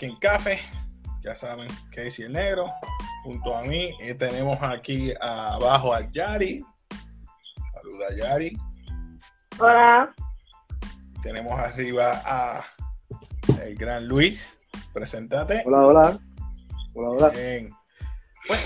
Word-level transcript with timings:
aquí 0.00 0.06
en 0.06 0.16
Café. 0.16 0.60
Ya 1.22 1.36
saben, 1.36 1.68
Casey 1.94 2.24
el 2.24 2.32
Negro. 2.32 2.72
Junto 3.22 3.54
a 3.54 3.62
mí 3.62 3.94
y 4.00 4.14
tenemos 4.14 4.58
aquí 4.62 5.12
abajo 5.20 5.92
a 5.92 6.10
Yari. 6.10 6.64
Saluda 7.74 8.16
Yari. 8.16 8.56
Hola. 9.58 10.14
Tenemos 11.22 11.60
arriba 11.60 12.22
a 12.24 12.64
el 13.62 13.76
gran 13.76 14.08
Luis. 14.08 14.58
Preséntate. 14.94 15.62
Hola, 15.66 15.78
hola. 15.86 16.18
Hola, 16.94 17.08
hola. 17.10 17.28
Bien. 17.28 17.70
Bueno, 18.48 18.62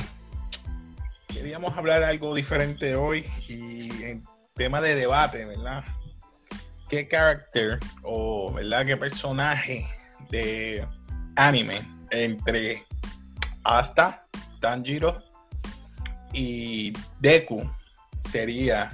queríamos 1.26 1.76
hablar 1.76 2.04
algo 2.04 2.32
diferente 2.32 2.94
hoy 2.94 3.26
y 3.48 4.04
en 4.04 4.24
tema 4.54 4.80
de 4.80 4.94
debate, 4.94 5.44
¿verdad? 5.46 5.82
¿Qué 6.88 7.08
carácter 7.08 7.80
o, 8.04 8.52
¿verdad? 8.52 8.86
¿Qué 8.86 8.96
personaje 8.96 9.84
de 10.30 10.86
anime 11.36 11.82
entre 12.10 12.86
Asta, 13.64 14.26
Tanjiro 14.60 15.22
y 16.32 16.92
Deku 17.20 17.70
sería 18.16 18.90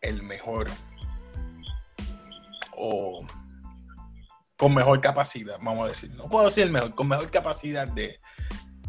el 0.00 0.22
mejor 0.22 0.66
o 2.76 3.26
con 4.56 4.74
mejor 4.74 5.00
capacidad, 5.00 5.58
vamos 5.60 5.86
a 5.86 5.88
decir. 5.88 6.10
No 6.14 6.28
puedo 6.28 6.46
decir 6.46 6.64
el 6.64 6.70
mejor, 6.70 6.94
con 6.94 7.08
mejor 7.08 7.30
capacidad 7.30 7.86
de, 7.88 8.18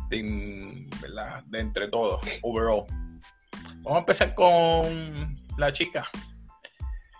de, 0.09 0.87
¿verdad? 1.02 1.43
de 1.45 1.59
entre 1.59 1.87
todos, 1.89 2.21
overall. 2.41 2.85
Vamos 3.77 3.97
a 3.97 3.99
empezar 3.99 4.33
con 4.33 5.35
la 5.57 5.73
chica. 5.73 6.07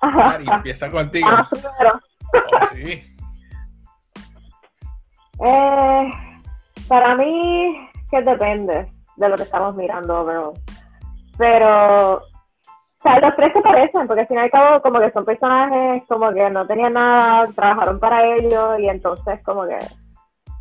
Mari, 0.02 0.46
empieza 0.48 0.90
contigo. 0.90 1.28
Ah. 1.30 1.50
Oh, 2.34 2.68
sí. 2.74 3.17
Eh, 5.46 6.14
para 6.88 7.16
mí, 7.16 7.90
que 8.10 8.22
depende 8.22 8.92
de 9.18 9.30
lo 9.30 9.36
que 9.36 9.44
estamos 9.44 9.76
mirando 9.76 10.22
overall. 10.22 10.54
Pero, 11.38 12.16
o 12.16 12.22
sea, 13.04 13.20
los 13.20 13.36
tres 13.36 13.54
se 13.54 13.62
parecen, 13.62 14.08
porque 14.08 14.22
al 14.22 14.28
fin 14.28 14.38
y 14.38 14.42
al 14.42 14.52
cabo, 14.52 14.82
como 14.82 15.00
que 15.00 15.12
son 15.12 15.26
personajes, 15.26 16.04
como 16.08 16.32
que 16.32 16.50
no 16.50 16.66
tenían 16.66 16.94
nada, 16.94 17.48
trabajaron 17.54 18.00
para 18.00 18.26
ellos, 18.36 18.80
y 18.80 18.88
entonces, 18.88 19.42
como 19.44 19.66
que. 19.66 19.78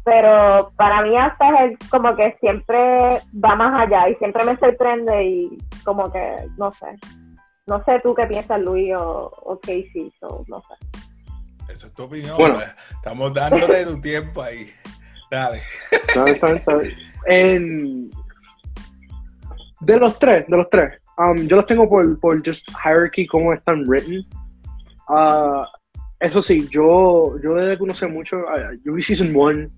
Pero 0.04 0.70
para 0.76 1.02
mí, 1.02 1.16
hasta 1.16 1.64
es 1.64 1.78
como 1.90 2.14
que 2.14 2.36
siempre 2.38 3.20
va 3.44 3.56
más 3.56 3.80
allá 3.80 4.08
y 4.08 4.14
siempre 4.16 4.44
me 4.44 4.56
sorprende, 4.56 5.24
y 5.24 5.58
como 5.84 6.10
que, 6.12 6.36
no 6.56 6.70
sé. 6.72 6.86
No 7.66 7.82
sé 7.82 7.98
tú 8.00 8.14
qué 8.14 8.26
piensas, 8.26 8.60
Luis 8.60 8.94
o, 8.96 9.30
o 9.42 9.58
Casey, 9.58 10.12
so, 10.20 10.44
no 10.46 10.60
sé. 10.60 11.05
Esa 11.68 11.86
es 11.88 11.92
tu 11.92 12.04
opinión. 12.04 12.36
Bueno. 12.36 12.54
pues. 12.54 12.68
Estamos 12.90 13.34
dándote 13.34 13.84
tu 13.86 14.00
tiempo 14.00 14.42
ahí. 14.42 14.70
Dale. 15.30 15.62
Está 15.90 16.50
está. 16.52 16.80
En- 17.26 18.10
De 19.80 19.98
los 19.98 20.18
tres, 20.18 20.46
de 20.48 20.56
los 20.56 20.68
tres, 20.70 21.00
um, 21.18 21.36
yo 21.46 21.56
los 21.56 21.66
tengo 21.66 21.88
por, 21.88 22.18
por 22.20 22.36
just 22.46 22.66
hierarchy, 22.84 23.26
cómo 23.26 23.52
están 23.52 23.84
written. 23.86 24.24
Ah, 25.08 25.66
eso 26.20 26.40
sí, 26.40 26.66
yo, 26.70 27.36
yo 27.42 27.54
desde 27.54 27.76
que 27.76 27.84
no 27.84 27.94
sé 27.94 28.06
mucho, 28.06 28.38
ah, 28.48 28.70
yo 28.84 28.94
vi 28.94 29.02
Season 29.02 29.34
1 29.34 29.68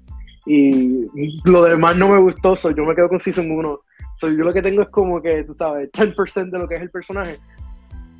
y 0.47 1.07
lo 1.45 1.65
demás 1.65 1.97
no 1.97 2.09
me 2.09 2.21
gustó, 2.21 2.55
so 2.55 2.71
yo 2.71 2.85
me 2.85 2.95
quedo 2.95 3.09
con 3.09 3.21
Season 3.21 3.51
1. 3.51 3.81
So 4.17 4.29
yo 4.29 4.45
lo 4.45 4.53
que 4.53 4.63
tengo 4.63 4.83
es 4.83 4.89
como 4.89 5.21
que, 5.21 5.45
tú 5.45 5.53
sabes, 5.55 5.91
10% 5.93 6.51
de 6.51 6.59
lo 6.59 6.69
que 6.69 6.77
es 6.77 6.83
el 6.83 6.91
personaje. 6.91 7.39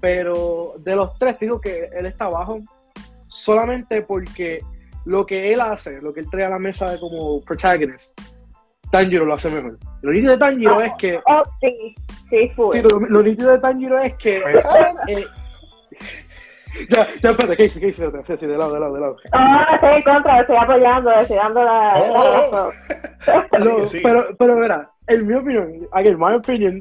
Pero 0.01 0.75
de 0.81 0.95
los 0.97 1.19
tres, 1.19 1.39
digo 1.41 1.61
que 1.61 1.89
él 1.97 2.07
está 2.07 2.27
abajo 2.27 2.61
solamente 3.29 4.03
porque 4.03 4.61
lo 5.05 5.25
que 5.25 5.53
él 5.53 5.61
hace, 5.61 6.01
lo 6.03 6.13
que 6.13 6.21
él 6.21 6.31
trae 6.31 6.45
a 6.45 6.51
la 6.51 6.59
mesa 6.59 6.91
de 6.91 6.99
como 6.99 7.41
protagonist, 7.43 8.19
Tanjiro 8.91 9.25
lo 9.25 9.35
hace 9.35 9.51
mejor. 9.51 9.79
Lo 10.03 10.13
nítido 10.13 10.33
de 10.33 10.39
Tanjiro 10.39 10.81
es 10.81 10.93
que. 10.99 11.21
Oh, 11.27 11.43
sí, 11.61 11.95
sí, 12.31 12.51
full. 12.57 12.73
Sí, 12.73 12.83
lo, 12.83 13.01
lo 13.01 13.23
nítido 13.23 13.53
de 13.53 13.59
Tanjiro 13.59 13.99
es 13.99 14.15
que. 14.15 14.39
eh, 15.09 15.27
ya, 16.91 17.09
ya, 17.23 17.31
espérate, 17.31 17.57
Casey, 17.57 17.83
Casey, 17.83 18.05
espérate, 18.07 18.25
sí, 18.25 18.37
sí, 18.39 18.47
de 18.47 18.57
lado, 18.57 18.73
de 18.73 18.81
lado, 18.81 18.95
de 18.95 19.01
lado. 19.01 19.17
No, 19.33 19.41
no 19.41 19.75
estoy 19.75 19.95
en 19.95 20.03
contra, 20.03 20.41
estoy 20.41 20.57
apoyando, 20.57 21.11
estoy 21.13 21.37
dando 21.37 21.65
la, 21.65 21.95
Oh, 21.97 22.13
la 22.13 22.31
oh, 22.31 22.73
razón. 23.51 23.79
No, 23.79 23.87
sí. 23.87 24.01
Pero, 24.03 24.27
pero, 24.39 24.57
verá, 24.57 24.91
en 25.07 25.27
mi 25.27 25.35
opinión, 25.35 25.81
again, 25.93 26.19
my 26.19 26.35
opinion, 26.35 26.81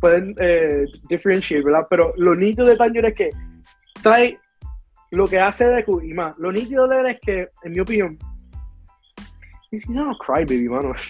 pueden 0.00 0.34
eh, 0.38 0.86
differentiate, 1.08 1.64
¿verdad? 1.64 1.86
Pero 1.90 2.12
lo 2.16 2.34
nítido 2.34 2.66
de 2.66 2.76
Tanjiro 2.76 3.08
es 3.08 3.14
que 3.14 3.30
trae 4.02 4.38
lo 5.10 5.26
que 5.26 5.38
hace 5.38 5.66
Deku 5.66 6.00
y 6.00 6.12
más. 6.12 6.36
Lo 6.38 6.52
nítido 6.52 6.86
de 6.88 7.00
él 7.00 7.06
es 7.06 7.20
que, 7.20 7.48
en 7.62 7.72
mi 7.72 7.80
opinión, 7.80 8.18
he's 9.70 9.88
not 9.88 10.14
a 10.14 10.24
crybaby, 10.24 10.68
mano. 10.68 10.94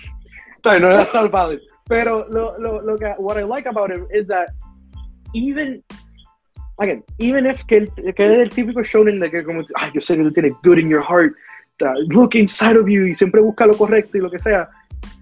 No 0.64 0.90
that's 0.90 1.14
not 1.14 1.30
valid. 1.30 1.60
Pero 1.88 2.26
lo, 2.28 2.58
lo, 2.58 2.82
lo 2.82 2.98
que, 2.98 3.14
what 3.16 3.38
I 3.38 3.44
like 3.44 3.66
about 3.66 3.90
him 3.90 4.06
is 4.12 4.26
that 4.26 4.48
even, 5.32 5.82
again, 6.78 7.02
even 7.18 7.46
if 7.46 7.64
que, 7.64 7.86
que 7.86 8.26
es 8.26 8.38
el 8.38 8.50
típico 8.50 8.82
shonen 8.82 9.18
de 9.18 9.30
que 9.30 9.42
como, 9.44 9.62
ay, 9.76 9.90
yo 9.94 10.00
sé 10.02 10.16
que 10.16 10.24
tú 10.24 10.32
tienes 10.32 10.52
good 10.62 10.78
in 10.78 10.90
your 10.90 11.02
heart, 11.02 11.32
look 12.08 12.34
inside 12.34 12.76
of 12.76 12.86
you 12.86 13.06
y 13.06 13.14
siempre 13.14 13.40
busca 13.40 13.66
lo 13.66 13.74
correcto 13.78 14.18
y 14.18 14.20
lo 14.20 14.30
que 14.30 14.38
sea, 14.38 14.68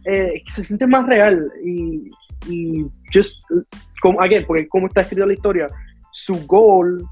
eh, 0.07 0.43
se 0.49 0.65
siente 0.65 0.87
más 0.87 1.07
real 1.07 1.53
y, 1.63 2.11
y 2.49 2.85
just, 3.15 3.45
como, 4.03 4.21
again, 4.21 4.45
porque 4.47 4.67
como 4.69 4.89
está 4.89 5.03
escrita 5.03 5.27
la 5.27 5.35
historia, 5.35 5.69
su 6.11 6.35
goal 6.47 7.05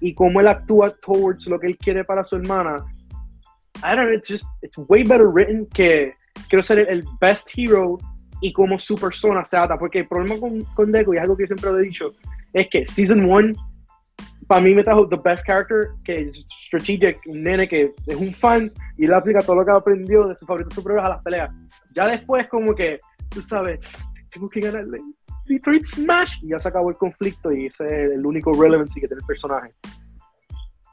y 0.00 0.14
cómo 0.14 0.40
él 0.40 0.48
actúa 0.48 0.90
towards 1.04 1.46
lo 1.46 1.58
que 1.58 1.68
él 1.68 1.76
quiere 1.78 2.04
para 2.04 2.24
su 2.24 2.36
hermana, 2.36 2.84
I 3.82 3.94
don't 3.94 4.06
know, 4.06 4.12
it's 4.12 4.28
just, 4.28 4.46
it's 4.62 4.76
way 4.88 5.02
better 5.02 5.28
written 5.28 5.66
que 5.66 6.14
quiero 6.48 6.62
ser 6.62 6.78
el, 6.78 7.04
best 7.20 7.48
hero 7.54 7.98
y 8.40 8.52
como 8.52 8.78
su 8.78 8.96
persona 8.96 9.44
se 9.44 9.56
ata, 9.56 9.78
porque 9.78 10.00
el 10.00 10.08
problema 10.08 10.38
con, 10.38 10.62
con 10.74 10.92
Deku, 10.92 11.14
y 11.14 11.16
es 11.16 11.22
algo 11.22 11.36
que 11.36 11.44
yo 11.44 11.48
siempre 11.48 11.70
lo 11.70 11.78
he 11.78 11.82
dicho, 11.82 12.12
es 12.52 12.68
que 12.70 12.86
Season 12.86 13.24
1 13.24 13.52
para 14.46 14.60
mí 14.60 14.74
me 14.74 14.84
trajo 14.84 15.08
the 15.08 15.16
best 15.24 15.44
character, 15.44 15.88
que 16.04 16.20
es 16.20 16.46
Strategic, 16.66 17.18
un 17.26 17.42
nene 17.42 17.68
que 17.68 17.92
es 18.06 18.16
un 18.16 18.32
fan 18.34 18.70
y 18.96 19.04
él 19.04 19.14
aplica 19.14 19.40
todo 19.40 19.56
lo 19.56 19.64
que 19.64 19.72
aprendió 19.72 20.28
de 20.28 20.36
sus 20.36 20.46
favoritos 20.46 20.74
superhéroes 20.74 21.06
a 21.06 21.08
las 21.10 21.22
peleas. 21.22 21.50
Ya 21.94 22.06
después 22.06 22.46
como 22.48 22.74
que, 22.74 23.00
tú 23.30 23.42
sabes, 23.42 23.80
tengo 24.30 24.48
que 24.48 24.60
ganarle 24.60 25.00
Detroit 25.46 25.84
Smash 25.84 26.38
y 26.42 26.48
ya 26.48 26.58
se 26.58 26.68
acabó 26.68 26.90
el 26.90 26.96
conflicto 26.96 27.52
y 27.52 27.66
ese 27.66 27.84
es 27.84 28.12
el 28.12 28.26
único 28.26 28.52
relevancy 28.52 29.00
que 29.00 29.06
tiene 29.06 29.20
el 29.20 29.26
personaje. 29.26 29.70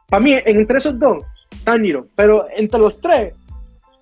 Para 0.09 0.23
mí, 0.23 0.35
entre 0.45 0.77
esos 0.77 0.97
dos, 0.99 1.25
Tanjiro, 1.63 2.07
pero 2.15 2.47
entre 2.55 2.79
los 2.79 2.99
tres 2.99 3.35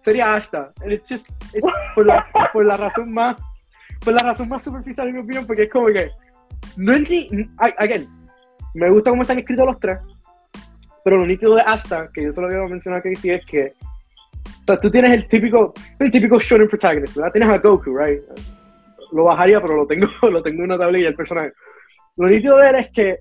sería 0.03 0.35
Asta. 0.35 0.71
It's 0.85 1.07
just, 1.07 1.29
it's 1.53 1.73
por, 1.95 2.05
la, 2.05 2.25
por 2.51 2.65
la 2.65 2.77
razón 2.77 3.11
más, 3.11 3.37
por 4.03 4.13
la 4.13 4.19
razón 4.19 4.49
más 4.49 4.63
superficial 4.63 5.07
en 5.07 5.15
mi 5.15 5.21
opinión, 5.21 5.45
porque 5.45 5.63
es 5.63 5.71
como 5.71 5.87
que, 5.87 6.09
no 6.77 6.93
es 6.93 7.09
ni, 7.09 7.27
again, 7.57 8.07
me 8.73 8.89
gusta 8.89 9.11
cómo 9.11 9.21
están 9.21 9.39
escritos 9.39 9.65
los 9.65 9.79
tres, 9.79 9.99
pero 11.03 11.17
lo 11.17 11.25
nítido 11.25 11.55
de 11.55 11.61
Asta, 11.61 12.09
que 12.13 12.23
yo 12.23 12.33
solo 12.33 12.47
voy 12.47 12.57
a 12.57 12.69
mencionar 12.69 13.01
que 13.01 13.15
sí 13.15 13.31
es 13.31 13.45
que 13.45 13.73
o 14.61 14.63
sea, 14.65 14.79
tú 14.79 14.91
tienes 14.91 15.11
el 15.11 15.27
típico, 15.27 15.73
el 15.99 16.11
típico 16.11 16.39
shonen 16.39 16.67
protagonist, 16.67 17.15
¿verdad? 17.15 17.31
Tienes 17.31 17.49
a 17.49 17.57
Goku, 17.57 17.97
right? 17.97 18.21
Lo 19.11 19.23
bajaría, 19.25 19.61
pero 19.61 19.75
lo 19.75 19.87
tengo, 19.87 20.07
lo 20.29 20.41
tengo 20.41 20.59
en 20.59 20.71
una 20.71 20.77
tablilla 20.77 21.09
el 21.09 21.15
personaje. 21.15 21.51
Lo 22.17 22.27
nítido 22.27 22.57
de 22.57 22.69
él 22.69 22.75
es 22.75 22.89
que 22.93 23.17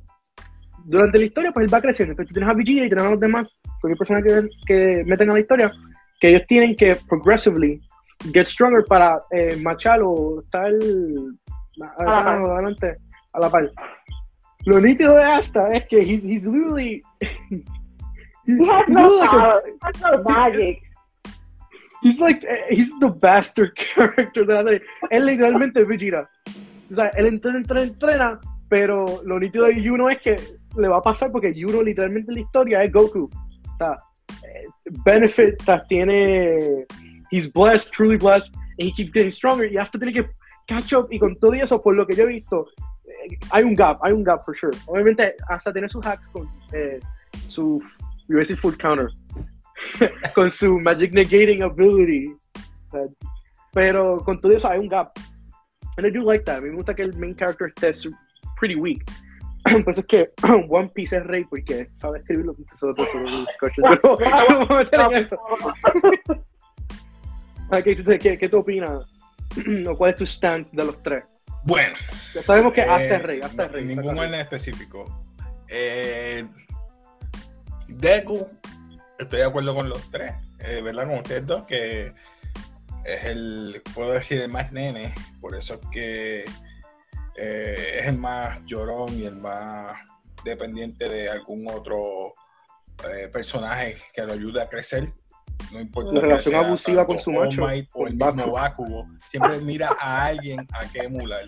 durante 0.85 1.19
la 1.19 1.25
historia, 1.27 1.53
pues 1.53 1.67
él 1.67 1.75
va 1.75 1.81
creciendo. 1.81 2.13
Entonces 2.13 2.29
tú 2.29 2.35
tienes 2.35 2.51
a 2.51 2.57
Vegeta 2.57 2.85
y 2.85 2.89
tienes 2.89 3.05
a 3.05 3.11
los 3.11 3.21
demás, 3.21 3.47
cualquier 3.81 3.99
persona 3.99 4.23
que, 4.23 4.49
que 4.67 5.05
meten 5.07 5.31
a 5.31 5.35
la 5.35 5.41
historia, 5.41 5.71
que 6.21 6.29
ellos 6.31 6.43
tienen 6.49 6.75
que 6.77 6.97
progressively 7.09 7.81
get 8.33 8.47
stronger 8.47 8.85
para 8.89 9.19
eh, 9.31 9.57
machar 9.63 10.01
o 10.03 10.41
estar 10.43 10.71
la 11.77 11.95
par. 11.97 12.29
adelante 12.43 12.97
a 13.33 13.41
la 13.41 13.49
par. 13.51 13.71
Lo 14.67 14.81
nítido 14.81 15.15
de 15.15 15.23
Asta 15.23 15.69
es 15.73 15.87
que 15.89 16.01
he- 16.01 16.21
he's 16.23 16.47
literally 16.47 17.03
He 18.47 18.53
has 18.53 18.87
he's 18.87 18.89
no 18.89 19.09
like 19.09 19.29
a- 19.29 19.31
power, 19.31 19.63
has 19.83 20.01
no 20.03 20.23
magic. 20.25 20.79
He's 22.03 22.19
like, 22.19 22.43
eh, 22.45 22.65
he's 22.71 22.91
the 23.01 23.09
bastard 23.09 23.75
character 23.95 24.47
de 24.47 24.55
la 24.55 24.63
serie. 24.65 24.83
Él 25.11 25.27
literalmente 25.27 25.83
es 25.83 25.89
Vegeta. 25.89 26.29
O 26.91 26.95
sea, 26.95 27.09
él 27.17 27.27
entrena, 27.27 27.59
entrena, 27.59 27.83
entrena, 27.83 28.41
pero 28.69 29.23
lo 29.25 29.39
nítido 29.39 29.67
de 29.67 29.83
Yuno 29.83 30.09
es 30.09 30.21
que 30.21 30.37
le 30.77 30.89
va 30.89 30.99
a 30.99 31.03
pasar 31.03 31.31
porque 31.31 31.53
Yuno 31.53 31.83
literalmente 31.83 32.31
en 32.31 32.37
la 32.37 32.41
historia 32.41 32.85
es 32.85 32.93
Goku. 32.93 33.29
O 33.29 33.77
sea, 33.77 33.97
eh, 34.45 34.67
benefit, 35.05 35.61
o 35.61 35.65
sea, 35.65 35.85
tiene, 35.89 36.87
he's 37.31 37.53
blessed, 37.53 37.93
truly 37.93 38.17
blessed, 38.17 38.55
and 38.79 38.89
he 38.89 38.93
keeps 38.93 39.13
getting 39.13 39.33
stronger 39.33 39.71
y 39.71 39.77
hasta 39.77 39.99
tiene 39.99 40.13
que 40.13 40.29
catch 40.67 40.93
up 40.93 41.09
y 41.11 41.19
con 41.19 41.35
todo 41.37 41.53
eso, 41.55 41.81
por 41.81 41.97
lo 41.97 42.07
que 42.07 42.15
yo 42.15 42.25
he 42.25 42.29
visto, 42.29 42.67
eh, 43.05 43.39
hay 43.51 43.65
un 43.65 43.75
gap, 43.75 43.99
hay 44.03 44.13
un 44.13 44.25
gap 44.25 44.45
for 44.45 44.57
sure. 44.57 44.77
Obviamente 44.87 45.35
hasta 45.49 45.73
tiene 45.73 45.89
sus 45.89 46.05
hacks 46.07 46.29
con 46.29 46.49
eh, 46.73 47.01
su, 47.49 47.83
iba 48.29 48.39
a 48.39 48.41
decir 48.41 48.57
full 48.57 48.75
counter, 48.77 49.09
con 50.35 50.51
su 50.51 50.79
magic 50.81 51.13
negating 51.13 51.63
ability. 51.63 52.35
Pero 53.73 54.19
con 54.19 54.41
todo 54.41 54.53
eso 54.53 54.69
hay 54.69 54.79
un 54.79 54.89
gap. 54.89 55.13
And 55.97 56.07
I 56.07 56.11
do 56.11 56.23
like 56.23 56.45
that. 56.45 56.59
A 56.59 56.61
mí 56.61 56.71
me 56.71 56.77
gusta 56.77 56.95
que 56.95 57.03
el 57.03 57.15
main 57.15 57.35
character 57.35 57.69
esté 57.69 57.93
pretty 58.59 58.77
weak. 58.77 59.05
Por 59.85 59.91
eso 59.91 60.01
es 60.01 60.07
que 60.07 60.31
One 60.69 60.91
Piece 60.95 61.17
es 61.17 61.25
rey, 61.25 61.45
porque 61.45 61.91
sabe 62.01 62.19
escribir 62.19 62.47
lo 62.47 62.55
que 62.55 62.63
nosotros 62.63 63.09
Pero 63.13 64.31
no 64.31 64.47
vamos 64.49 64.71
a 64.71 64.75
meter 64.77 65.01
en 65.01 65.15
eso. 65.15 65.39
¿Qué, 67.85 68.19
qué, 68.19 68.39
qué 68.39 68.49
tú 68.49 68.59
opinas? 68.59 69.05
¿O 69.89 69.97
¿Cuál 69.97 70.11
es 70.11 70.17
tu 70.17 70.27
stance 70.27 70.77
de 70.77 70.85
los 70.85 71.03
tres? 71.03 71.25
Bueno. 71.65 71.95
Ya 72.35 72.43
sabemos 72.43 72.73
que 72.73 72.83
hasta 72.83 73.05
eh, 73.05 73.17
es 73.17 73.23
rey, 73.23 73.41
hasta 73.43 73.67
es 73.67 73.73
rey. 73.73 73.85
Ningún 73.85 74.17
saca 74.17 74.27
en 74.27 74.35
específico. 74.35 75.23
Eh, 75.69 76.47
Deku, 77.89 78.47
estoy 79.21 79.41
de 79.41 79.45
acuerdo 79.45 79.75
con 79.75 79.89
los 79.89 80.11
tres, 80.11 80.35
eh, 80.61 80.81
¿verdad? 80.83 81.07
Con 81.07 81.19
ustedes 81.19 81.47
dos, 81.47 81.65
que 81.65 82.13
es 83.05 83.25
el, 83.25 83.83
puedo 83.95 84.13
decir, 84.13 84.41
el 84.41 84.51
más 84.51 84.73
nene, 84.73 85.15
por 85.41 85.55
eso 85.55 85.75
es 85.75 85.81
que 85.91 86.45
eh, 87.37 87.99
es 88.01 88.07
el 88.07 88.19
más 88.19 88.61
llorón 88.67 89.19
y 89.19 89.25
el 89.25 89.37
más 89.37 89.97
dependiente 90.45 91.09
de 91.09 91.29
algún 91.29 91.67
otro 91.69 92.35
eh, 93.11 93.29
personaje 93.29 93.97
que 94.13 94.25
lo 94.25 94.33
ayude 94.33 94.61
a 94.61 94.69
crecer. 94.69 95.13
No 95.73 95.81
importa 95.81 96.13
La 96.13 96.21
relación 96.21 96.53
sea 96.53 96.67
abusiva 96.67 97.07
con 97.07 97.19
su 97.19 97.33
macho, 97.33 97.65
o 97.93 98.07
el 98.07 98.15
mismo 98.15 98.53
Bakugo. 98.53 99.07
Siempre 99.27 99.59
mira 99.59 99.95
a 99.99 100.27
alguien 100.27 100.67
a 100.73 100.91
que 100.91 101.01
emular. 101.01 101.45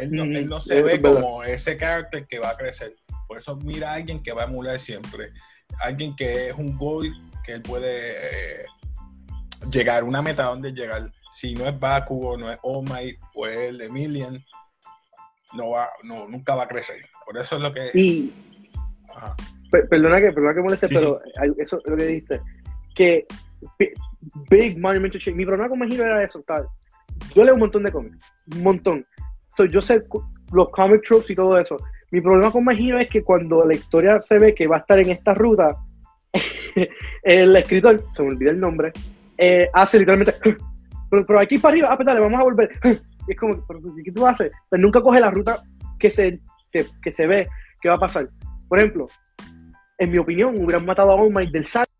Él 0.00 0.10
no, 0.10 0.24
él 0.24 0.48
no 0.48 0.60
se 0.60 0.78
Eso 0.78 0.86
ve 0.86 0.98
verdad. 0.98 1.20
como 1.20 1.44
ese 1.44 1.76
carácter 1.76 2.26
que 2.26 2.40
va 2.40 2.50
a 2.50 2.56
crecer. 2.56 2.96
Por 3.28 3.38
eso 3.38 3.56
mira 3.56 3.92
a 3.92 3.94
alguien 3.94 4.20
que 4.20 4.32
va 4.32 4.42
a 4.42 4.46
emular 4.46 4.80
siempre. 4.80 5.32
Alguien 5.82 6.14
que 6.16 6.48
es 6.48 6.54
un 6.54 6.76
goal 6.76 7.10
que 7.44 7.52
él 7.54 7.62
puede 7.62 8.12
eh, 8.12 8.64
llegar, 9.70 10.04
una 10.04 10.22
meta 10.22 10.44
donde 10.44 10.72
llegar. 10.72 11.10
Si 11.32 11.54
no 11.54 11.66
es 11.66 11.78
Bakugo, 11.78 12.36
no 12.36 12.50
es 12.50 12.58
All 12.62 12.84
Might 12.88 13.18
o 13.34 13.46
es 13.46 13.56
el 13.56 13.80
Emilian, 13.80 14.42
no 15.56 15.70
va, 15.70 15.88
no, 16.02 16.28
nunca 16.28 16.54
va 16.54 16.64
a 16.64 16.68
crecer. 16.68 17.00
Por 17.24 17.38
eso 17.38 17.56
es 17.56 17.62
lo 17.62 17.72
que. 17.72 17.90
Y 17.94 18.32
Ajá. 19.14 19.36
perdona 19.88 20.20
que, 20.20 20.32
perdona 20.32 20.54
que 20.54 20.60
moleste, 20.60 20.88
Sí, 20.88 20.94
pero 20.94 21.20
eso 21.58 21.78
es 21.84 21.90
lo 21.90 21.96
que 21.96 22.04
dijiste. 22.04 22.40
Que 22.94 23.26
bi- 23.78 23.92
Big 24.50 24.78
Monumental. 24.78 25.20
Mi 25.34 25.44
problema 25.46 25.68
con 25.68 25.78
Magiro 25.78 26.04
era 26.04 26.24
eso. 26.24 26.42
tal. 26.46 26.66
Yo 27.34 27.44
leo 27.44 27.54
un 27.54 27.60
montón 27.60 27.82
de 27.84 27.92
cómics. 27.92 28.18
Un 28.54 28.62
montón. 28.62 29.06
So, 29.56 29.64
yo 29.66 29.80
sé 29.80 30.02
los 30.52 30.68
comic 30.70 31.02
tropes 31.06 31.30
y 31.30 31.34
todo 31.36 31.58
eso. 31.58 31.76
Mi 32.10 32.20
problema 32.20 32.50
con 32.50 32.64
Magiro 32.64 32.98
es 32.98 33.08
que 33.08 33.22
cuando 33.22 33.64
la 33.64 33.74
historia 33.74 34.20
se 34.20 34.38
ve 34.38 34.54
que 34.54 34.66
va 34.66 34.76
a 34.76 34.80
estar 34.80 34.98
en 34.98 35.10
esta 35.10 35.32
ruta, 35.34 35.76
el 37.22 37.56
escritor, 37.56 38.02
se 38.12 38.22
me 38.22 38.30
olvida 38.30 38.50
el 38.50 38.60
nombre, 38.60 38.92
eh, 39.38 39.68
hace 39.72 39.98
literalmente. 39.98 40.34
Pero, 41.10 41.40
aquí 41.40 41.58
para 41.58 41.72
arriba, 41.72 41.88
ah, 41.90 41.96
pues 41.96 42.06
dale, 42.06 42.20
vamos 42.20 42.40
a 42.40 42.44
volver. 42.44 42.70
Y 43.28 43.32
es 43.32 43.38
como, 43.38 43.54
pero, 43.68 43.80
¿qué 44.02 44.10
tú 44.12 44.26
haces? 44.26 44.50
Pero 44.70 44.82
nunca 44.82 45.02
coge 45.02 45.20
la 45.20 45.30
ruta 45.30 45.62
que 45.98 46.10
se, 46.10 46.40
que, 46.72 46.86
que 47.02 47.12
se 47.12 47.26
ve 47.26 47.46
que 47.80 47.90
va 47.90 47.96
a 47.96 47.98
pasar. 47.98 48.28
Por 48.66 48.78
ejemplo, 48.78 49.06
en 49.98 50.10
mi 50.10 50.16
opinión, 50.16 50.56
hubieran 50.56 50.86
matado 50.86 51.12
a 51.12 51.14
All 51.16 51.30
Might 51.30 51.50
del 51.50 51.66
saco 51.66 51.90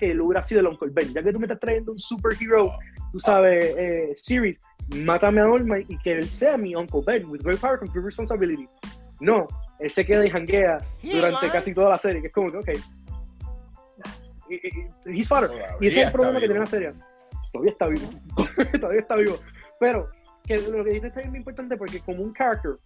que 0.00 0.14
lo 0.14 0.24
hubiera 0.24 0.42
sido 0.42 0.60
el 0.60 0.66
Uncle 0.66 0.88
Ben. 0.92 1.12
Ya 1.12 1.22
que 1.22 1.30
tú 1.30 1.38
me 1.38 1.44
estás 1.44 1.60
trayendo 1.60 1.92
un 1.92 1.98
superhero, 1.98 2.72
tú 3.12 3.20
sabes, 3.20 3.74
eh, 3.76 4.12
series, 4.16 4.58
mátame 5.04 5.42
a 5.42 5.46
Might 5.46 5.90
y 5.90 5.98
que 5.98 6.12
él 6.12 6.24
sea 6.28 6.56
mi 6.56 6.74
Uncle 6.74 7.02
Ben. 7.06 7.28
With 7.28 7.42
great 7.42 7.60
power 7.60 7.78
comes 7.78 7.92
great 7.92 8.06
responsibility. 8.06 8.66
No, 9.20 9.46
él 9.78 9.90
se 9.90 10.06
queda 10.06 10.24
y 10.26 10.30
janguea 10.30 10.78
durante 11.02 11.50
casi 11.50 11.74
toda 11.74 11.90
la 11.90 11.98
serie, 11.98 12.22
que 12.22 12.28
es 12.28 12.32
como 12.32 12.50
que, 12.50 12.56
ok. 12.56 12.68
Y- 14.48 14.54
y- 14.54 15.12
y- 15.12 15.18
He's 15.18 15.28
fodder. 15.28 15.50
Y 15.80 15.88
ese 15.88 16.00
es 16.00 16.06
el 16.06 16.12
problema 16.12 16.38
que 16.40 16.46
está 16.46 16.54
tiene 16.54 16.60
la 16.60 16.66
serie. 16.66 16.92
Todavía 17.52 17.72
está 17.72 17.86
vivo. 17.86 18.08
Todavía 18.80 19.00
está 19.00 19.16
vivo. 19.16 19.36
Pero 19.78 20.08
que 20.46 20.56
lo 20.58 20.82
que 20.82 20.90
dice 20.90 21.08
está 21.08 21.20
bien 21.20 21.36
importante 21.36 21.76
porque 21.76 22.00
como 22.00 22.22
un 22.22 22.32
character, 22.32 22.76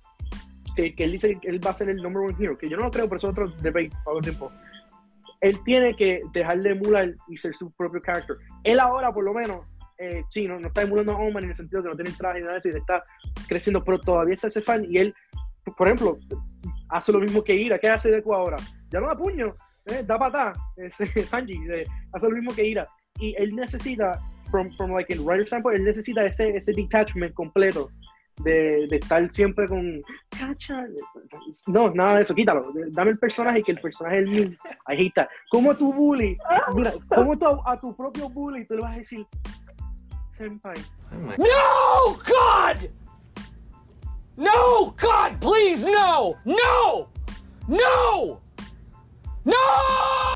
que, 0.74 0.94
que 0.94 1.04
él 1.04 1.12
dice 1.12 1.38
que 1.40 1.48
él 1.48 1.64
va 1.64 1.70
a 1.70 1.74
ser 1.74 1.88
el 1.88 2.02
number 2.02 2.22
one 2.24 2.34
hero, 2.38 2.58
que 2.58 2.68
yo 2.68 2.76
no 2.76 2.82
lo 2.84 2.90
creo, 2.90 3.04
pero 3.08 3.18
eso 3.18 3.28
es 3.28 3.32
otro 3.32 3.48
debate 3.62 3.90
para 4.04 4.16
otro 4.18 4.22
tiempo. 4.22 4.52
Él 5.44 5.62
tiene 5.62 5.94
que 5.94 6.22
dejar 6.32 6.62
de 6.62 6.70
emular 6.70 7.14
y 7.28 7.36
ser 7.36 7.54
su 7.54 7.70
propio 7.72 8.00
character. 8.00 8.36
Él 8.62 8.80
ahora, 8.80 9.12
por 9.12 9.24
lo 9.24 9.34
menos, 9.34 9.66
eh, 9.98 10.24
sí, 10.30 10.48
no, 10.48 10.58
no 10.58 10.68
está 10.68 10.80
emulando 10.80 11.12
a 11.12 11.18
Oman 11.18 11.44
en 11.44 11.50
el 11.50 11.56
sentido 11.56 11.82
que 11.82 11.90
no 11.90 11.94
tiene 11.94 12.12
traje 12.12 12.38
y 12.38 12.42
nada 12.42 12.54
de 12.54 12.58
eso, 12.60 12.68
y 12.70 12.80
está 12.80 13.04
creciendo, 13.46 13.84
pero 13.84 14.00
todavía 14.00 14.32
está 14.32 14.48
ese 14.48 14.62
fan 14.62 14.86
y 14.88 14.96
él, 14.96 15.14
por 15.76 15.86
ejemplo, 15.86 16.18
hace 16.88 17.12
lo 17.12 17.20
mismo 17.20 17.44
que 17.44 17.54
Ira. 17.54 17.78
¿Qué 17.78 17.90
hace 17.90 18.10
Deku 18.10 18.32
ahora? 18.32 18.56
Ya 18.88 19.00
no 19.00 19.06
da 19.06 19.14
puño, 19.18 19.54
eh, 19.84 20.02
da 20.06 20.18
patá. 20.18 20.54
Es, 20.78 20.94
Sanji 21.28 21.60
eh, 21.70 21.84
hace 22.14 22.26
lo 22.26 22.36
mismo 22.36 22.54
que 22.54 22.66
Ira. 22.66 22.88
Y 23.20 23.34
él 23.36 23.54
necesita, 23.54 24.18
from, 24.50 24.74
from 24.78 24.92
like 24.92 25.12
el 25.12 25.20
writer 25.20 25.46
standpoint, 25.46 25.78
él 25.78 25.84
necesita 25.84 26.24
ese, 26.24 26.56
ese 26.56 26.72
detachment 26.72 27.34
completo 27.34 27.90
de, 28.44 28.86
de 28.88 28.96
estar 28.96 29.30
siempre 29.30 29.68
con 29.68 30.02
cacha. 30.38 30.86
No, 31.66 31.90
nada 31.90 32.16
de 32.16 32.22
eso, 32.22 32.34
quítalo. 32.34 32.72
Dame 32.90 33.12
el 33.12 33.18
personaje 33.18 33.60
y 33.60 33.62
que 33.62 33.72
el 33.72 33.80
personaje 33.80 34.20
es 34.20 34.24
el 34.24 34.30
mismo. 34.30 34.56
Ahí 34.86 35.06
está. 35.06 35.28
¿Cómo 35.50 35.74
tu 35.74 35.92
bully? 35.92 36.38
Mira, 36.74 36.92
¿cómo 37.14 37.36
tú 37.36 37.46
a, 37.64 37.80
tu 37.80 37.94
propio 37.96 38.28
bully 38.28 38.66
tú 38.66 38.74
le 38.74 38.82
vas 38.82 38.94
a 38.94 38.98
decir, 38.98 39.26
Senpai? 40.32 40.76
No, 41.38 42.14
God! 42.26 42.90
No, 44.36 44.86
God, 45.00 45.38
please, 45.40 45.84
no! 45.84 46.34
No! 46.44 47.08
No! 47.68 48.40
No! 49.44 49.54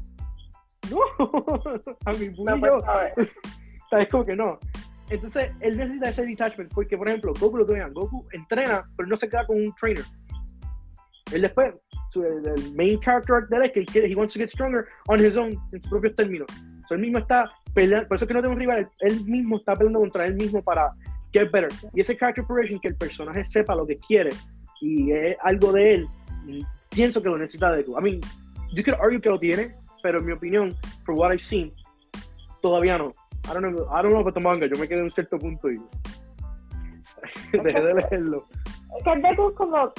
No, 0.90 1.02
a 2.06 2.12
mi 2.12 2.30
bully 2.30 2.44
No, 2.44 2.56
yo. 2.56 2.80
favor. 2.80 3.12
¿Sabes? 3.90 4.08
Como 4.08 4.24
que 4.24 4.36
no. 4.36 4.58
Entonces, 5.10 5.50
él 5.60 5.76
necesita 5.76 6.10
ese 6.10 6.26
detachment, 6.26 6.72
porque, 6.72 6.96
por 6.96 7.08
ejemplo, 7.08 7.32
Goku 7.38 7.58
lo 7.58 7.66
vean, 7.66 7.92
Goku 7.92 8.26
entrena, 8.32 8.84
pero 8.96 9.08
no 9.08 9.16
se 9.16 9.28
queda 9.28 9.46
con 9.46 9.56
un 9.56 9.74
trainer. 9.74 10.04
Él 11.32 11.42
después, 11.42 11.74
su, 12.10 12.22
el, 12.22 12.46
el 12.46 12.74
main 12.74 12.98
character 13.00 13.46
de 13.48 13.56
él 13.56 13.62
es 13.64 13.72
que 13.72 13.80
él 13.80 13.86
quiere, 13.86 14.10
he 14.10 14.14
wants 14.14 14.34
to 14.34 14.40
get 14.40 14.48
stronger 14.48 14.86
on 15.08 15.18
his 15.24 15.36
own, 15.36 15.52
en 15.72 15.80
sus 15.80 15.90
propios 15.90 16.14
términos. 16.14 16.46
So, 16.88 16.94
él 16.94 17.00
mismo 17.00 17.18
está 17.18 17.50
peleando, 17.74 18.08
por 18.08 18.16
eso 18.16 18.24
es 18.24 18.28
que 18.28 18.34
no 18.34 18.40
tiene 18.40 18.54
un 18.54 18.60
rival, 18.60 18.88
él, 19.00 19.24
mismo 19.24 19.58
está 19.58 19.74
peleando 19.74 20.00
contra 20.00 20.26
él 20.26 20.34
mismo 20.34 20.62
para 20.62 20.90
get 21.32 21.50
better. 21.50 21.70
Y 21.94 22.00
ese 22.00 22.16
character 22.16 22.44
progression, 22.44 22.80
que 22.80 22.88
el 22.88 22.96
personaje 22.96 23.44
sepa 23.44 23.74
lo 23.74 23.86
que 23.86 23.96
quiere 23.98 24.30
y 24.80 25.12
es 25.12 25.36
algo 25.42 25.72
de 25.72 25.94
él, 25.94 26.08
pienso 26.90 27.22
que 27.22 27.28
lo 27.28 27.38
necesita 27.38 27.72
de 27.72 27.84
tú. 27.84 27.98
I 27.98 28.02
mean, 28.02 28.20
you 28.72 28.82
could 28.82 28.98
argue 29.00 29.20
que 29.20 29.28
lo 29.28 29.38
tiene, 29.38 29.74
pero 30.02 30.20
en 30.20 30.26
mi 30.26 30.32
opinión, 30.32 30.74
for 31.04 31.14
what 31.14 31.30
I've 31.30 31.42
seen, 31.42 31.72
todavía 32.62 32.98
no. 32.98 33.12
I 33.48 33.54
don't 33.54 33.62
know, 33.62 33.88
I 33.90 34.02
don't 34.02 34.12
know 34.12 34.20
about 34.20 34.34
the 34.34 34.40
manga, 34.40 34.66
yo 34.66 34.78
me 34.78 34.86
quedé 34.86 34.98
en 34.98 35.04
un 35.04 35.10
cierto 35.10 35.38
punto 35.38 35.70
y 35.70 35.80
dejé 37.52 37.80
de 37.80 37.94
leerlo. 37.94 38.44
Es 38.98 39.04
que 39.04 39.16
Deku 39.16 39.54
como. 39.54 39.92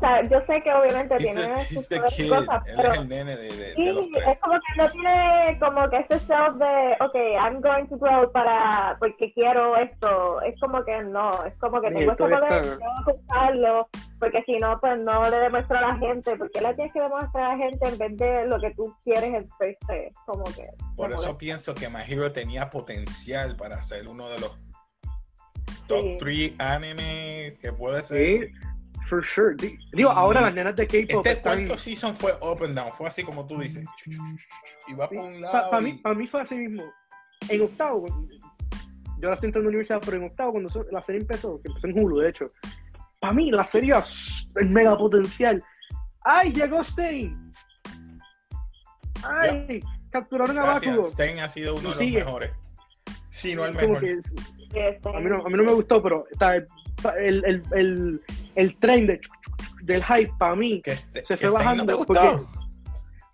O 0.00 0.02
sea, 0.02 0.22
yo 0.22 0.40
sé 0.46 0.62
que 0.62 0.72
obviamente 0.72 1.14
He's 1.16 1.22
tiene 1.22 1.42
the, 1.42 1.74
sus 1.74 2.28
cosas, 2.30 2.62
pero 2.74 2.94
el 2.94 3.06
nene 3.06 3.36
de, 3.36 3.48
de, 3.48 3.74
sí, 3.74 3.84
de 3.84 4.32
es 4.32 4.38
como 4.40 4.54
que 4.54 4.82
no 4.82 4.90
tiene 4.90 5.58
como 5.60 5.90
que 5.90 5.96
ese 5.98 6.18
self 6.20 6.56
de, 6.56 6.96
ok, 7.00 7.14
I'm 7.42 7.60
going 7.60 7.86
to 7.86 7.98
grow 7.98 8.32
para, 8.32 8.96
porque 8.98 9.30
quiero 9.34 9.76
esto. 9.76 10.40
Es 10.40 10.58
como 10.58 10.82
que 10.84 11.02
no, 11.02 11.44
es 11.44 11.54
como 11.58 11.82
que 11.82 11.88
Sí, 11.90 11.96
tengo 11.96 12.16
poder, 12.16 12.78
que 12.78 13.12
usarlo, 13.12 13.90
porque 14.18 14.42
si 14.46 14.56
no, 14.56 14.80
pues 14.80 14.98
no 15.00 15.22
le 15.28 15.38
demuestro 15.38 15.76
a 15.76 15.82
la 15.82 15.96
gente, 15.98 16.34
porque 16.34 16.62
le 16.62 16.74
tienes 16.74 16.94
que 16.94 17.00
demostrar 17.00 17.44
a 17.44 17.48
la 17.50 17.56
gente 17.58 17.86
en 17.86 17.98
vez 17.98 18.16
de 18.16 18.46
lo 18.46 18.58
que 18.58 18.70
tú 18.74 18.96
quieres 19.04 19.34
en 19.34 19.50
first 19.58 19.84
place, 19.86 20.12
como 20.24 20.44
que. 20.44 20.66
Por 20.96 21.12
eso 21.12 21.36
pienso 21.36 21.74
que 21.74 21.90
My 21.90 22.04
Hero 22.08 22.32
tenía 22.32 22.70
potencial 22.70 23.54
para 23.56 23.82
ser 23.82 24.08
uno 24.08 24.30
de 24.30 24.40
los 24.40 24.58
top 25.88 26.04
Sí. 26.12 26.16
3 26.18 26.52
anime 26.58 27.58
que 27.60 27.70
puede 27.74 28.02
ser. 28.02 28.48
Sí, 28.48 28.52
for 29.10 29.22
sure. 29.24 29.54
Di- 29.56 29.76
Digo, 29.92 30.08
ahora 30.10 30.40
las 30.40 30.54
nenas 30.54 30.74
de 30.76 30.86
K-pop 30.86 31.26
Este 31.26 31.38
están... 31.38 31.66
cuarto 31.66 31.78
season 31.82 32.14
fue 32.16 32.32
up 32.40 32.62
and 32.64 32.74
down, 32.76 32.90
fue 32.96 33.08
así 33.08 33.22
como 33.24 33.46
tú 33.46 33.58
dices. 33.58 33.84
Y 34.88 34.94
va 34.94 35.08
por 35.08 35.18
un 35.18 35.40
lado. 35.40 35.70
Para 35.70 35.82
y- 35.82 35.92
mí, 35.92 35.98
pa' 35.98 36.14
mí 36.14 36.26
fue 36.26 36.40
así 36.42 36.54
mismo. 36.54 36.84
En 37.48 37.60
octavo, 37.62 38.06
yo 38.06 39.28
ahora 39.28 39.34
estoy 39.34 39.48
entrando 39.48 39.68
a 39.68 39.72
la 39.72 39.76
universidad, 39.76 40.00
pero 40.04 40.16
en 40.16 40.24
octavo, 40.24 40.52
cuando 40.52 40.70
so- 40.70 40.86
la 40.90 41.02
serie 41.02 41.20
empezó, 41.22 41.60
que 41.60 41.68
empezó 41.68 41.86
en 41.88 41.98
Hulu, 41.98 42.18
de 42.20 42.30
hecho, 42.30 42.46
para 43.18 43.32
mí 43.34 43.50
la 43.50 43.64
serie 43.64 43.92
el 44.56 44.70
mega 44.70 44.96
potencial. 44.96 45.62
¡Ay, 46.24 46.52
llegó 46.52 46.82
Stein! 46.84 47.52
¡Ay! 49.24 49.80
Capturaron 50.10 50.58
a 50.58 50.62
Bakugo. 50.62 51.04
Stein 51.04 51.38
ha 51.40 51.48
sido 51.48 51.74
uno 51.74 51.90
de 51.92 52.04
los 52.04 52.12
mejores. 52.14 52.52
Si 53.30 53.54
no 53.54 53.64
el 53.64 53.74
mejor. 53.74 54.04
es- 54.04 54.34
a, 55.04 55.18
mí 55.20 55.28
no, 55.28 55.44
a 55.44 55.48
mí 55.48 55.56
no 55.56 55.62
me 55.64 55.72
gustó, 55.72 56.02
pero 56.02 56.26
está 56.30 56.54
el, 57.18 57.44
el, 57.44 57.62
el, 57.72 58.20
el, 58.54 58.76
tren 58.78 59.06
de, 59.06 59.20
del 59.82 60.04
hype 60.04 60.32
para 60.38 60.54
mí 60.56 60.80
Que 60.82 60.92
este, 60.92 61.24
se 61.26 61.36
que 61.36 61.48
fue 61.48 61.60
Stein 61.60 61.76
no 61.78 61.86
te 61.86 61.92
bajando, 61.94 62.38
gustó. 62.38 62.48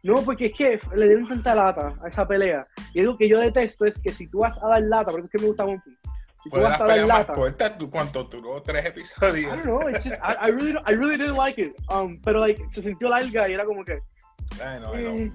No, 0.02 0.14
porque 0.22 0.46
es 0.46 0.56
que 0.56 0.80
le 0.94 1.06
dieron 1.08 1.26
tanta 1.28 1.54
lata 1.54 1.94
a 2.04 2.08
esa 2.08 2.26
pelea. 2.28 2.64
Y 2.94 3.00
algo 3.00 3.18
que 3.18 3.28
yo 3.28 3.40
detesto 3.40 3.84
es 3.86 4.00
que 4.00 4.12
si 4.12 4.28
tú 4.28 4.38
vas 4.40 4.56
a 4.62 4.68
dar 4.68 4.82
lata, 4.82 5.10
porque 5.10 5.26
es 5.26 5.30
que 5.32 5.38
me 5.38 5.46
gusta 5.48 5.64
One 5.64 5.82
Piece, 5.84 5.98
si 6.44 6.50
tú 6.50 6.60
vas 6.60 6.80
a 6.80 6.84
dar 6.84 6.98
lata, 7.00 7.32
cortas. 7.34 7.76
¿Tú 7.76 7.90
cuánto 7.90 8.22
duró? 8.24 8.62
¿Tres 8.62 8.84
I 8.84 8.88
episodios? 8.88 9.50
don't 9.50 9.64
know, 9.64 9.88
it's 9.88 10.04
just, 10.04 10.16
I, 10.22 10.48
I 10.48 10.50
really, 10.52 10.78
I 10.86 10.92
really 10.92 11.16
didn't 11.16 11.36
like 11.36 11.60
it. 11.60 11.74
Um, 11.90 12.20
pero 12.22 12.38
like, 12.40 12.62
se 12.70 12.82
sintió 12.82 13.08
larga 13.08 13.48
y 13.48 13.54
era 13.54 13.64
como 13.64 13.84
que, 13.84 13.98
Ay, 14.62 14.80
no, 14.80 14.92
no. 14.92 14.96
eh, 14.96 15.32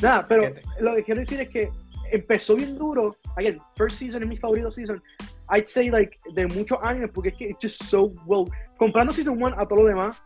nada, 0.00 0.24
pero 0.28 0.42
¿Qué 0.42 0.50
te- 0.50 0.82
lo 0.82 0.94
que 0.94 1.02
quiero 1.02 1.20
decir 1.20 1.40
es 1.40 1.48
que 1.48 1.68
empezó 2.12 2.54
bien 2.54 2.78
duro. 2.78 3.16
Again, 3.36 3.58
first 3.76 3.96
season 3.98 4.22
es 4.22 4.28
mi 4.28 4.36
favorito 4.36 4.70
season. 4.70 5.02
I'd 5.52 5.68
say 5.68 5.90
like 5.90 6.16
de 6.34 6.46
muchos 6.48 6.78
años 6.82 7.10
porque 7.12 7.28
es 7.28 7.36
que 7.36 7.48
it's 7.50 7.60
just 7.60 7.82
so 7.84 8.12
well 8.26 8.50
comprando 8.78 9.12
season 9.12 9.42
one 9.42 9.54
a 9.58 9.66
todo 9.66 9.82
lo 9.82 9.86
demás 9.86 10.20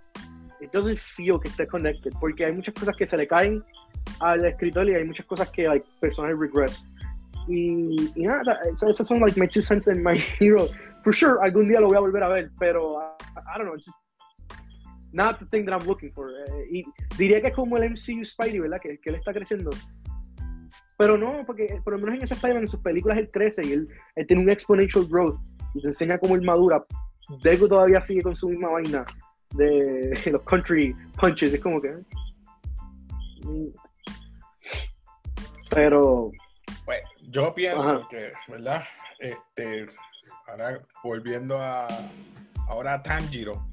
it 0.60 0.70
doesn't 0.72 0.98
feel 0.98 1.38
que 1.38 1.48
esté 1.48 1.66
connected 1.66 2.12
porque 2.20 2.44
hay 2.44 2.52
muchas 2.52 2.74
cosas 2.74 2.96
que 2.96 3.06
se 3.06 3.16
le 3.16 3.26
caen 3.26 3.62
al 4.20 4.44
escritor 4.44 4.88
y 4.88 4.94
hay 4.94 5.04
muchas 5.04 5.26
cosas 5.26 5.50
que 5.50 5.66
like 5.68 5.86
personal 6.00 6.38
regrets 6.38 6.82
y, 7.48 8.10
y 8.14 8.22
nada 8.22 8.58
esos 8.72 8.90
esos 8.90 9.06
son 9.06 9.20
like 9.20 9.38
my 9.38 9.46
two 9.46 9.62
cents 9.62 9.88
and 9.88 10.02
my 10.02 10.18
hero. 10.40 10.68
For 11.02 11.12
sure 11.12 11.38
algún 11.42 11.68
día 11.68 11.80
lo 11.80 11.88
voy 11.88 11.96
a 11.96 12.00
volver 12.00 12.22
a 12.22 12.28
ver 12.28 12.50
pero 12.58 13.00
I, 13.00 13.38
I 13.38 13.58
don't 13.58 13.66
know 13.66 13.74
it's 13.74 13.86
just 13.86 13.98
not 15.12 15.38
the 15.38 15.46
thing 15.46 15.64
that 15.64 15.72
I'm 15.72 15.86
looking 15.86 16.12
for. 16.12 16.30
Eh, 16.30 16.68
y 16.70 16.84
diría 17.16 17.40
que 17.40 17.48
es 17.48 17.54
como 17.54 17.76
el 17.76 17.90
MCU 17.90 18.24
Spidey 18.24 18.58
verdad 18.58 18.80
que, 18.80 18.98
que 18.98 19.10
él 19.10 19.16
está 19.16 19.32
creciendo 19.32 19.70
pero 20.96 21.18
no, 21.18 21.44
porque 21.46 21.80
por 21.84 21.94
lo 21.94 21.98
menos 21.98 22.16
en 22.16 22.24
ese 22.24 22.34
Spider-Man, 22.34 22.64
en 22.64 22.70
sus 22.70 22.80
películas 22.80 23.18
él 23.18 23.30
crece 23.30 23.66
y 23.66 23.72
él, 23.72 23.88
él 24.14 24.26
tiene 24.26 24.42
un 24.42 24.50
exponential 24.50 25.06
growth 25.06 25.38
y 25.74 25.82
te 25.82 25.88
enseña 25.88 26.18
cómo 26.18 26.34
él 26.34 26.42
madura. 26.42 26.84
Deku 27.42 27.68
todavía 27.68 28.00
sigue 28.00 28.22
con 28.22 28.36
su 28.36 28.48
misma 28.48 28.70
vaina 28.70 29.04
de 29.54 30.18
los 30.30 30.42
country 30.42 30.94
punches, 31.18 31.52
es 31.52 31.60
como 31.60 31.80
que. 31.80 31.90
mm. 33.42 33.68
Pero. 35.70 36.30
Pues 36.84 37.02
yo 37.28 37.54
pienso 37.54 37.96
Ajá. 37.96 38.08
que, 38.08 38.32
¿verdad? 38.48 38.84
Este, 39.18 39.88
ahora 40.46 40.80
volviendo 41.02 41.58
a 41.60 41.88
ahora 42.68 42.94
a 42.94 43.02
Tanjiro. 43.02 43.66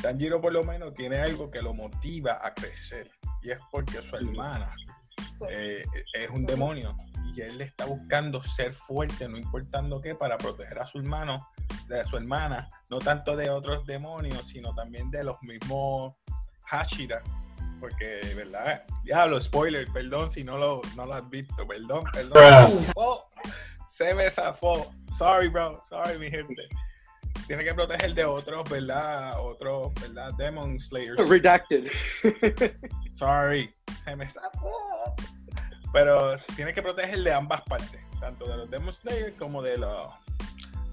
Tanjiro 0.00 0.40
por 0.40 0.52
lo 0.52 0.64
menos 0.64 0.94
tiene 0.94 1.16
algo 1.16 1.50
que 1.50 1.62
lo 1.62 1.74
motiva 1.74 2.38
a 2.44 2.54
crecer 2.54 3.10
y 3.42 3.50
es 3.50 3.58
porque 3.70 4.00
su 4.02 4.16
hermana 4.16 4.74
eh, 5.48 5.84
es 6.14 6.30
un 6.30 6.44
demonio 6.44 6.96
y 7.34 7.40
él 7.40 7.60
está 7.60 7.86
buscando 7.86 8.42
ser 8.42 8.74
fuerte, 8.74 9.28
no 9.28 9.36
importando 9.38 10.00
qué, 10.00 10.14
para 10.14 10.36
proteger 10.36 10.78
a 10.78 10.86
su 10.86 10.98
hermano, 10.98 11.48
de 11.88 12.04
su 12.04 12.16
hermana, 12.16 12.68
no 12.90 12.98
tanto 12.98 13.36
de 13.36 13.50
otros 13.50 13.86
demonios, 13.86 14.46
sino 14.48 14.74
también 14.74 15.10
de 15.10 15.24
los 15.24 15.40
mismos 15.42 16.14
Hashira. 16.66 17.22
Porque, 17.80 18.20
¿verdad? 18.36 18.84
Diablo, 19.02 19.40
spoiler, 19.40 19.88
perdón 19.92 20.30
si 20.30 20.44
no 20.44 20.56
lo, 20.56 20.82
no 20.94 21.06
lo 21.06 21.14
has 21.14 21.28
visto, 21.28 21.66
perdón, 21.66 22.04
perdón. 22.12 22.86
Oh, 22.94 23.28
se 23.88 24.14
me 24.14 24.30
zafó. 24.30 24.92
Sorry, 25.10 25.48
bro, 25.48 25.80
sorry, 25.82 26.18
mi 26.18 26.30
gente. 26.30 26.68
Tiene 27.52 27.64
que 27.64 27.74
proteger 27.74 28.14
de 28.14 28.24
otros, 28.24 28.66
¿verdad? 28.70 29.38
Otros, 29.38 29.92
¿verdad? 30.00 30.32
Demon 30.38 30.80
Slayers. 30.80 31.18
Redacted. 31.28 31.84
Sorry, 33.12 33.70
se 34.02 34.16
me 34.16 34.26
zafó. 34.26 35.14
Pero 35.92 36.38
tiene 36.56 36.72
que 36.72 36.80
proteger 36.80 37.22
de 37.22 37.30
ambas 37.30 37.60
partes, 37.60 38.00
tanto 38.20 38.48
de 38.48 38.56
los 38.56 38.70
Demon 38.70 38.94
Slayers 38.94 39.34
como 39.38 39.60
de 39.60 39.76
los, 39.76 40.14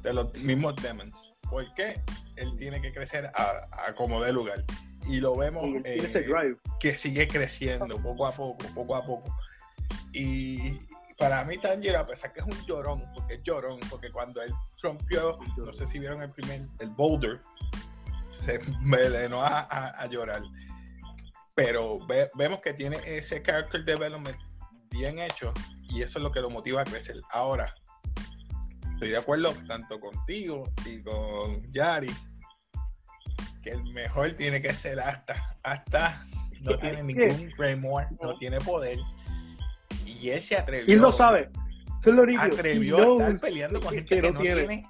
de 0.03 0.13
los 0.13 0.33
mismos 0.33 0.75
Demons. 0.75 1.33
Porque 1.49 2.01
él 2.35 2.53
tiene 2.57 2.81
que 2.81 2.91
crecer 2.91 3.31
a, 3.35 3.87
a 3.87 3.95
como 3.95 4.21
de 4.21 4.33
lugar. 4.33 4.65
Y 5.07 5.21
lo 5.21 5.37
vemos 5.37 5.65
Y 5.65 5.81
eh, 5.85 6.57
que 6.81 6.97
sigue 6.97 7.29
creciendo 7.29 7.95
poco 8.03 8.27
a 8.27 8.33
poco, 8.33 8.65
poco 8.75 8.97
a 8.97 9.05
poco. 9.05 9.33
Y 10.11 10.77
para 11.19 11.43
mí 11.43 11.57
Tanjiro, 11.57 11.99
a 11.99 12.05
pesar 12.05 12.31
que 12.33 12.39
es 12.39 12.45
un 12.45 12.65
llorón, 12.65 13.03
porque 13.13 13.35
es 13.35 13.43
llorón, 13.43 13.79
porque 13.89 14.09
cuando 14.11 14.41
él 14.41 14.53
rompió, 14.81 15.37
no 15.57 15.73
sé 15.73 15.85
si 15.85 15.99
vieron 15.99 16.21
el 16.23 16.31
primer, 16.31 16.61
el 16.79 16.89
boulder, 16.89 17.41
se 18.31 18.55
envenenó 18.55 19.41
a, 19.43 19.59
a- 19.69 19.89
a 20.01 20.05
llorar. 20.07 20.41
Pero 21.55 21.99
ve- 22.07 22.31
vemos 22.35 22.59
que 22.61 22.73
tiene 22.73 22.99
ese 23.05 23.41
character 23.43 23.83
development 23.83 24.37
bien 24.89 25.19
hecho 25.19 25.53
y 25.89 26.01
eso 26.01 26.19
es 26.19 26.23
lo 26.23 26.31
que 26.31 26.39
lo 26.39 26.49
motiva 26.49 26.81
a 26.81 26.85
crecer. 26.85 27.19
Ahora, 27.31 27.73
estoy 28.93 29.09
de 29.09 29.17
acuerdo 29.17 29.53
tanto 29.67 29.99
contigo 29.99 30.71
y 30.85 31.01
con 31.03 31.61
Yari 31.73 32.15
que 33.61 33.71
el 33.71 33.83
mejor 33.93 34.31
tiene 34.33 34.61
que 34.61 34.73
ser 34.73 34.99
hasta, 35.01 35.57
hasta 35.63 36.23
no 36.61 36.77
tiene 36.79 37.03
ningún 37.03 37.51
remor, 37.57 38.07
no 38.21 38.37
tiene 38.37 38.59
poder. 38.59 38.97
Y 40.19 40.29
él 40.29 40.41
se 40.41 40.57
atrevió. 40.57 40.89
Y 40.89 40.93
él 40.95 40.99
lo 41.01 41.11
sabe. 41.11 41.49
Eso 42.01 42.09
es 42.11 42.15
lo 42.15 42.25
nítido. 42.25 42.43
Atrevió 42.45 42.97
a 43.19 43.23
estar 43.23 43.39
peleando 43.39 43.79
con 43.81 43.89
que- 43.89 43.95
gente 43.97 44.15
que, 44.15 44.21
que 44.21 44.31
no 44.31 44.39
tiene. 44.41 44.85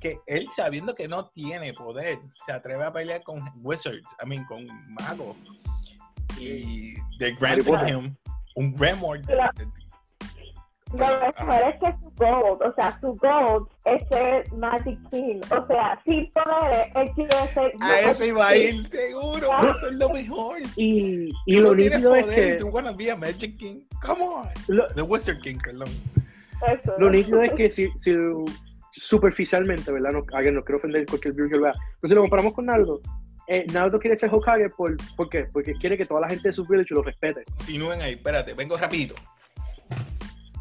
Que 0.00 0.18
él 0.26 0.46
sabiendo 0.54 0.94
que 0.94 1.08
no 1.08 1.26
tiene 1.30 1.72
poder, 1.72 2.18
se 2.46 2.52
atreve 2.52 2.84
a 2.84 2.92
pelear 2.92 3.22
con 3.22 3.42
wizards, 3.62 4.04
I 4.22 4.28
mean, 4.28 4.44
con 4.44 4.66
magos. 4.92 5.36
Y 6.38 6.94
de 7.18 7.34
granted 7.38 7.64
Potter. 7.64 7.88
him 7.88 8.14
un 8.56 8.74
remor 8.78 9.20
de, 9.24 9.34
de- 9.34 9.66
Lo 10.94 11.06
mejor 11.06 11.68
es 11.68 11.80
que 11.80 11.94
su 12.02 12.10
gold, 12.16 12.62
o 12.62 12.74
sea, 12.74 12.98
su 13.00 13.14
gold 13.16 13.68
es 13.84 14.08
ser 14.08 14.52
Magic 14.54 14.98
King. 15.10 15.40
O 15.50 15.66
sea, 15.66 16.00
sin 16.04 16.30
poderes, 16.32 16.86
él 16.94 17.10
quiere 17.14 17.48
ser. 17.52 17.72
A 17.80 18.00
ese 18.00 18.28
iba 18.28 18.46
a 18.46 18.50
Magic 18.50 18.74
ir, 18.74 18.88
seguro, 18.90 19.48
eso 19.70 19.88
es 19.88 19.94
lo 19.94 20.08
mejor. 20.10 20.58
Y, 20.76 21.30
y 21.46 21.56
Tú 21.56 21.60
lo 21.60 21.70
no 21.70 21.76
tienes 21.76 21.98
es 21.98 22.04
poder 22.04 22.22
y 22.24 22.50
que. 22.52 22.54
tú 22.56 22.68
wanna 22.68 22.92
be 22.92 23.10
a 23.10 23.16
Magic 23.16 23.56
King. 23.58 23.80
Come 24.02 24.22
on. 24.22 24.46
Lo, 24.68 24.86
The 24.94 25.02
Wizard 25.02 25.40
King, 25.40 25.58
perdón. 25.62 25.88
Eso. 26.66 26.94
lo 26.98 27.10
nítido 27.10 27.42
es 27.42 27.52
que 27.54 27.70
si, 27.70 27.88
si 27.98 28.14
superficialmente, 28.90 29.90
¿verdad? 29.92 30.12
No, 30.12 30.24
alguien 30.32 30.54
no 30.54 30.64
quiero 30.64 30.78
ofender 30.78 31.04
cualquier 31.06 31.34
viewer 31.34 31.50
que 31.50 31.56
lo 31.56 31.62
vea. 31.64 31.74
Pero 32.00 32.08
si 32.08 32.14
lo 32.14 32.20
comparamos 32.22 32.54
con 32.54 32.66
Naruto, 32.66 33.00
eh, 33.48 33.66
Naruto 33.72 33.98
quiere 33.98 34.16
ser 34.16 34.30
Hokage 34.32 34.70
por, 34.70 34.96
¿por 35.16 35.28
qué? 35.28 35.46
Porque 35.52 35.74
quiere 35.74 35.96
que 35.96 36.06
toda 36.06 36.22
la 36.22 36.28
gente 36.28 36.48
de 36.48 36.54
su 36.54 36.64
village 36.64 36.94
lo 36.94 37.02
respete. 37.02 37.44
Continúen 37.58 38.00
ahí, 38.00 38.14
espérate, 38.14 38.54
vengo 38.54 38.76
rapidito. 38.76 39.14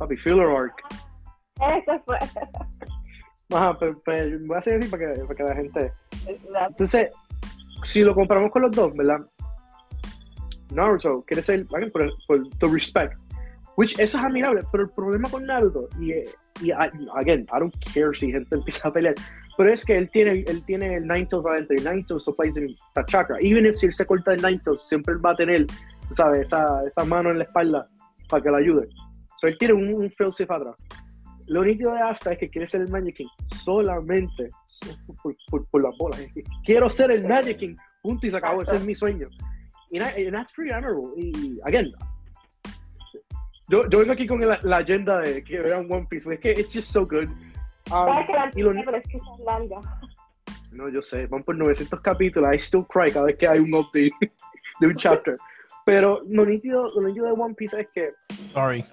Papi, 0.04 0.18
filler 0.18 0.50
arc. 0.50 0.84
Ese 1.62 2.00
fue. 2.06 2.18
Ajá, 3.54 3.78
pero, 3.80 4.02
pero 4.04 4.38
voy 4.48 4.56
a 4.56 4.60
hacer 4.60 4.80
así 4.80 4.90
para 4.90 5.14
que, 5.14 5.22
para 5.22 5.36
que 5.36 5.44
la 5.44 5.56
gente... 5.56 5.94
Entonces, 6.68 7.10
si 7.86 8.02
lo 8.02 8.14
comparamos 8.14 8.52
con 8.52 8.64
los 8.64 8.72
dos, 8.72 8.94
¿verdad? 8.98 9.20
Naruto 10.72 11.22
quiere 11.26 11.42
ser, 11.42 11.66
again, 11.74 11.90
por, 11.92 12.12
por 12.28 12.50
the 12.58 12.68
respect, 12.68 13.18
which 13.78 13.94
eso 13.98 14.18
es 14.18 14.24
admirable, 14.26 14.62
pero 14.74 14.84
el 14.84 14.90
problema 14.90 15.30
con 15.30 15.46
Naruto, 15.46 15.88
y, 16.02 16.12
y 16.62 16.72
I- 16.72 17.08
again, 17.16 17.48
I 17.54 17.60
don't 17.60 17.74
care 17.94 18.14
si 18.14 18.30
gente 18.30 18.56
empieza 18.56 18.90
a 18.90 18.92
pelear, 18.92 19.16
pero 19.58 19.72
es 19.72 19.86
que 19.86 19.98
él 19.98 20.10
tiene, 20.12 20.44
él 20.48 20.62
tiene 20.66 20.96
el 20.96 21.08
Nine 21.08 21.28
Tails 21.28 21.46
adentro, 21.46 21.76
y 21.78 21.80
Nine 21.80 22.04
Tails 22.06 22.26
supplies 22.26 22.58
him 22.58 22.76
that 22.96 23.06
chakra, 23.06 23.38
even 23.40 23.66
if 23.66 23.78
si 23.78 23.86
él 23.86 23.94
se 23.94 24.06
corta 24.06 24.34
el 24.34 24.42
Nine 24.42 24.60
Tails, 24.66 24.86
siempre 24.86 25.14
él 25.14 25.26
va 25.26 25.32
a 25.32 25.36
tener, 25.36 25.66
¿sabes? 26.12 26.42
Esa, 26.42 26.84
esa 26.86 27.06
mano 27.06 27.30
en 27.32 27.38
la 27.38 27.46
espalda 27.46 27.88
para 28.28 28.44
que 28.44 28.50
lo 28.50 28.58
ayude. 28.58 28.90
So 29.44 29.48
él 29.50 29.58
tiene 29.58 29.74
un, 29.74 29.94
un 29.94 30.10
failsafe 30.12 30.54
atrás. 30.54 30.76
Lo 31.48 31.66
nítido 31.66 31.94
de 31.94 32.00
Asta 32.00 32.32
es 32.32 32.40
que 32.40 32.50
quiere 32.50 32.66
ser 32.66 32.80
el 32.80 32.88
Magic 32.88 33.18
King 33.18 33.28
solamente 33.58 34.48
por, 35.22 35.36
por, 35.50 35.66
por 35.68 35.84
las 35.84 35.98
bolas. 35.98 36.26
Quiero 36.64 36.90
ser 36.90 37.12
el 37.12 37.28
Magic 37.28 37.58
King, 37.58 37.76
punto 38.02 38.26
y 38.26 38.32
se 38.32 38.38
acabó. 38.38 38.62
Ese 38.62 38.78
es 38.78 38.86
mi 38.86 38.96
sueño. 38.96 39.28
Y 39.92 40.00
that's 40.32 40.54
pretty 40.54 40.72
admirable. 40.72 41.12
Y, 41.18 41.60
again, 41.66 41.92
yo, 43.68 43.86
yo 43.90 44.00
vengo 44.00 44.14
aquí 44.14 44.26
con 44.26 44.40
la, 44.40 44.58
la 44.64 44.78
agenda 44.78 45.20
de 45.20 45.44
que 45.44 45.60
vean 45.60 45.92
One 45.92 46.08
Piece, 46.10 46.34
es 46.34 46.40
que 46.40 46.52
it's 46.52 46.74
just 46.74 46.90
so 46.94 47.06
good. 47.06 47.28
Um, 47.92 48.08
y 48.56 48.62
lo- 48.62 48.74
no, 50.72 50.88
yo 50.88 51.02
sé, 51.02 51.28
van 51.28 51.44
por 51.44 51.58
900 51.58 52.00
capítulos. 52.00 52.50
I 52.54 52.56
still 52.60 52.86
cry 52.86 53.12
cada 53.12 53.26
vez 53.26 53.38
que 53.38 53.46
hay 53.46 53.60
un 53.60 53.76
update 53.76 54.14
de 54.80 54.88
un 54.88 54.96
chapter. 54.96 55.38
Pero 55.86 56.22
lo 56.28 56.46
nítido, 56.46 56.92
lo 57.00 57.08
nítido 57.08 57.26
de 57.26 57.32
One 57.34 57.56
Piece 57.56 57.82
es 57.82 57.88
que 57.94 58.12
Sorry. 58.54 58.86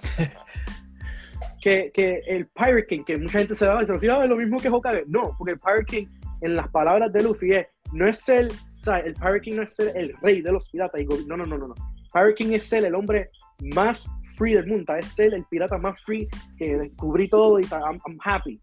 que, 1.62 1.90
que 1.94 2.22
el 2.26 2.46
Pirate 2.48 2.86
King, 2.86 3.04
que 3.04 3.16
mucha 3.16 3.38
gente 3.38 3.54
se 3.54 3.66
va 3.66 3.82
y 3.82 3.86
se 3.86 3.92
lo 4.06 4.14
"Ah, 4.18 4.24
es 4.24 4.30
lo 4.30 4.36
mismo 4.36 4.58
que 4.58 4.68
Hokage. 4.68 5.04
No, 5.06 5.34
porque 5.38 5.52
el 5.52 5.58
Pirate 5.58 5.84
King, 5.84 6.06
en 6.42 6.56
las 6.56 6.68
palabras 6.68 7.12
de 7.12 7.22
Luffy, 7.22 7.54
es, 7.54 7.66
no 7.92 8.08
es 8.08 8.18
ser, 8.18 8.48
sea, 8.74 8.98
el 8.98 9.14
Pirate 9.14 9.40
King 9.42 9.56
no 9.56 9.62
es 9.62 9.74
ser 9.74 9.96
el 9.96 10.14
rey 10.22 10.42
de 10.42 10.52
los 10.52 10.68
piratas. 10.70 11.00
Y 11.00 11.04
no, 11.26 11.36
no, 11.36 11.46
no, 11.46 11.58
no, 11.58 11.68
no. 11.68 11.74
Pirate 12.12 12.34
King 12.34 12.52
es 12.54 12.64
ser 12.64 12.84
el 12.84 12.94
hombre 12.94 13.30
más 13.74 14.08
free 14.36 14.54
del 14.54 14.66
mundo, 14.66 14.94
es 14.94 15.04
ser 15.06 15.34
el 15.34 15.44
pirata 15.50 15.76
más 15.76 16.02
free 16.02 16.26
que 16.56 16.76
descubrí 16.78 17.28
todo 17.28 17.60
y 17.60 17.64
I'm, 17.64 18.00
I'm 18.06 18.18
happy. 18.24 18.58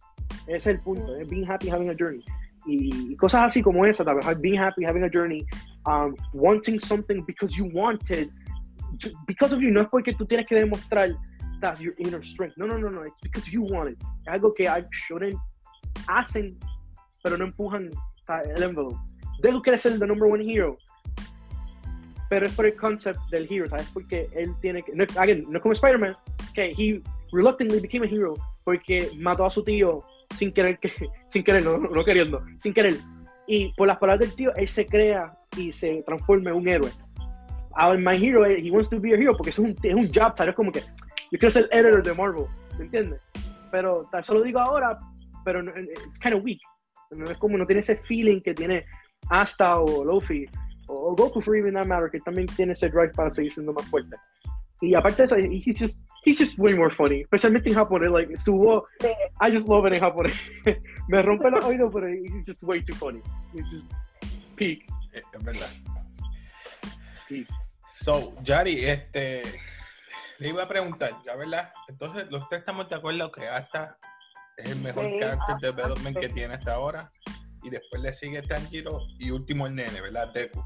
Ese 0.47 0.55
es 0.57 0.67
el 0.67 0.79
punto, 0.79 1.15
es 1.15 1.29
being 1.29 1.45
happy 1.47 1.69
having 1.69 1.89
a 1.89 1.95
journey. 1.97 2.23
Y, 2.67 3.15
cosas 3.15 3.47
así 3.47 3.61
como 3.61 3.85
esa, 3.85 4.03
vez, 4.03 4.41
being 4.41 4.57
happy 4.57 4.83
having 4.83 5.03
a 5.03 5.09
journey, 5.09 5.45
um, 5.85 6.15
wanting 6.33 6.79
something 6.79 7.23
because 7.25 7.55
you 7.55 7.69
wanted, 7.73 8.29
ju- 8.97 9.11
because 9.25 9.53
of 9.53 9.61
you, 9.61 9.71
no 9.71 9.81
es 9.81 9.87
porque 9.89 10.13
tú 10.13 10.25
tienes 10.25 10.45
que 10.47 10.55
demostrar 10.55 11.15
that's 11.59 11.79
your 11.81 11.93
inner 11.97 12.21
strength. 12.21 12.57
No, 12.57 12.65
no, 12.67 12.77
no, 12.77 12.89
no. 12.89 13.01
It's 13.03 13.15
because 13.21 13.47
you 13.51 13.61
want 13.61 13.89
it. 13.89 13.97
Es 14.27 14.33
algo 14.33 14.53
que 14.53 14.67
I 14.67 14.83
shouldn't 14.91 15.37
hacen, 16.07 16.57
pero 17.23 17.37
no 17.37 17.45
empujan 17.45 17.89
el 18.55 18.63
envelope. 18.63 18.97
Dejo 19.41 19.61
quiere 19.61 19.77
ser 19.77 19.97
the 19.97 20.05
number 20.05 20.27
one 20.27 20.41
hero. 20.41 20.77
Pero 22.29 22.45
es 22.45 22.53
por 22.53 22.65
el 22.65 22.75
concept 22.75 23.19
del 23.31 23.47
hero, 23.49 23.69
¿sabes? 23.69 23.89
Porque 23.93 24.27
él 24.33 24.53
tiene 24.61 24.83
que. 24.83 24.91
No, 24.93 25.05
again, 25.17 25.45
no 25.49 25.61
como 25.61 25.73
Spider-Man, 25.73 26.15
que 26.53 26.71
he 26.77 27.01
reluctantly 27.31 27.79
became 27.79 28.05
a 28.05 28.09
hero 28.09 28.33
porque 28.63 29.09
mató 29.17 29.45
a 29.45 29.49
su 29.49 29.63
tío 29.63 30.03
sin 30.35 30.51
querer, 30.51 30.79
que, 30.79 30.91
sin 31.27 31.43
querer, 31.43 31.63
no, 31.63 31.77
no 31.77 32.03
queriendo, 32.03 32.43
sin 32.59 32.73
querer. 32.73 32.95
Y 33.47 33.73
por 33.73 33.87
las 33.87 33.97
palabras 33.97 34.27
del 34.27 34.35
tío, 34.35 34.53
él 34.55 34.67
se 34.67 34.85
crea 34.85 35.33
y 35.57 35.71
se 35.71 36.03
transforma 36.05 36.49
en 36.49 36.57
un 36.57 36.67
héroe. 36.67 36.91
Ahora, 37.75 37.99
my 37.99 38.15
hero, 38.15 38.45
eh, 38.45 38.59
he 38.59 38.71
wants 38.71 38.89
to 38.89 38.99
be 38.99 39.13
a 39.13 39.17
hero 39.17 39.33
porque 39.37 39.51
es 39.51 39.59
un, 39.59 39.75
es 39.83 39.93
un 39.95 40.07
job, 40.13 40.33
¿sabes? 40.35 40.55
Como 40.55 40.71
que 40.71 40.79
yo 40.79 41.39
quiero 41.39 41.51
ser 41.51 41.67
el 41.71 41.85
editor 41.85 42.03
de 42.03 42.13
Marvel, 42.13 42.45
¿me 42.77 42.85
entiendes? 42.85 43.21
Pero 43.71 44.07
tal, 44.11 44.21
eso 44.21 44.33
lo 44.33 44.41
digo 44.41 44.59
ahora, 44.59 44.97
pero 45.45 45.61
no- 45.61 45.71
it's 45.79 46.19
kind 46.19 46.35
of 46.35 46.43
weak. 46.43 46.59
No 47.11 47.25
es 47.25 47.37
como, 47.37 47.57
no 47.57 47.65
tiene 47.65 47.79
ese 47.81 47.95
feeling 47.95 48.41
que 48.41 48.53
tiene 48.53 48.85
Asta 49.29 49.79
o 49.79 50.03
Luffy, 50.03 50.45
o, 50.87 51.11
o 51.11 51.15
Goku 51.15 51.41
for 51.41 51.55
even 51.55 51.75
that 51.75 51.85
matter, 51.85 52.09
que 52.09 52.19
también 52.19 52.47
tiene 52.47 52.73
ese 52.73 52.89
drive 52.89 53.11
para 53.15 53.29
seguir 53.31 53.53
siendo 53.53 53.71
más 53.73 53.85
fuerte. 53.85 54.15
Y 54.81 54.93
aparte 54.95 55.17
de 55.17 55.25
eso, 55.25 55.35
he's 55.37 55.79
just, 55.79 55.99
he's 56.23 56.37
just 56.37 56.57
way 56.59 56.73
more 56.75 56.93
funny, 56.93 57.21
especialmente 57.21 57.69
en 57.69 57.75
japonés, 57.75 58.11
like, 58.11 58.37
su 58.37 58.53
voz, 58.57 58.83
Sí. 58.99 59.07
I 59.41 59.51
just 59.51 59.67
love 59.67 59.85
it 59.87 59.93
en 59.93 59.99
japonés. 60.01 60.35
Me 61.07 61.21
rompe 61.21 61.49
los 61.49 61.63
oídos, 61.65 61.91
pero 61.93 62.07
he's 62.09 62.45
just 62.45 62.61
way 62.63 62.81
too 62.83 62.93
funny. 62.95 63.21
He's 63.53 63.65
just 63.71 63.87
peak. 64.55 64.83
Eh, 65.13 65.21
Es 65.33 65.43
verdad. 65.43 65.69
peak. 67.27 67.47
So, 67.87 68.33
Yari, 68.43 68.85
este, 68.85 69.41
le 70.39 70.49
iba 70.49 70.63
a 70.63 70.67
preguntar, 70.67 71.11
ya 71.25 71.35
verdad, 71.35 71.71
entonces 71.87 72.27
los 72.29 72.47
tres 72.49 72.59
estamos 72.59 72.87
de 72.89 72.95
acuerdo 72.95 73.31
que 73.31 73.47
hasta 73.47 73.97
es 74.57 74.69
el 74.71 74.79
mejor 74.81 75.05
Sí, 75.05 75.17
character 75.19 75.55
Asta, 75.55 75.67
development 75.71 76.17
que 76.19 76.27
sí. 76.27 76.33
tiene 76.35 76.53
hasta 76.53 76.73
ahora. 76.75 77.09
Y 77.63 77.69
después 77.71 78.01
le 78.01 78.13
sigue 78.13 78.41
Tanjiro 78.43 78.99
y 79.17 79.31
último 79.31 79.65
el 79.67 79.75
nene, 79.75 79.99
¿verdad? 80.01 80.31
Deku. 80.33 80.63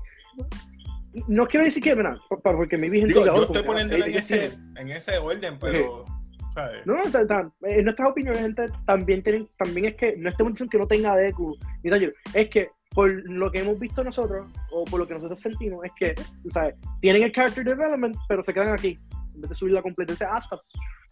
No 1.27 1.45
quiero 1.47 1.65
decir 1.65 1.83
que, 1.83 1.95
pa- 1.95 2.17
porque 2.41 2.77
mi 2.77 2.89
gente 2.99 3.13
Digo, 3.13 3.25
yo 3.25 3.43
estoy 3.43 3.63
eh, 3.63 4.05
en 4.05 4.13
ese, 4.15 4.57
en 4.77 4.89
ese 4.89 5.17
orden, 5.17 5.57
pero, 5.59 6.05
¿sabes? 6.53 6.85
No, 6.85 6.95
no, 6.95 7.03
ta- 7.11 7.27
ta- 7.27 7.51
en 7.63 7.83
nuestras 7.85 8.09
opiniones, 8.09 8.41
gente, 8.41 8.65
también, 8.85 9.21
tienen, 9.21 9.47
también 9.57 9.87
es 9.87 9.95
que 9.95 10.15
no 10.17 10.29
estamos 10.29 10.53
diciendo 10.53 10.69
que 10.71 10.77
no 10.77 10.87
tenga 10.87 11.15
Deku 11.15 11.57
ni 11.83 11.89
Tanjiro, 11.89 12.11
es 12.33 12.49
que 12.49 12.69
por 12.93 13.09
lo 13.29 13.51
que 13.51 13.59
hemos 13.59 13.79
visto 13.79 14.03
nosotros, 14.03 14.49
o 14.71 14.83
por 14.85 14.99
lo 14.99 15.07
que 15.07 15.13
nosotros 15.13 15.39
sentimos, 15.39 15.83
es 15.85 15.91
que, 15.97 16.15
¿sabes? 16.49 16.75
Tienen 17.01 17.23
el 17.23 17.31
character 17.31 17.63
development, 17.63 18.15
pero 18.27 18.43
se 18.43 18.53
quedan 18.53 18.73
aquí. 18.73 18.97
En 19.33 19.41
vez 19.41 19.49
de 19.49 19.55
subir 19.55 19.73
la 19.73 19.81
competencia 19.81 20.29
hasta 20.33 20.57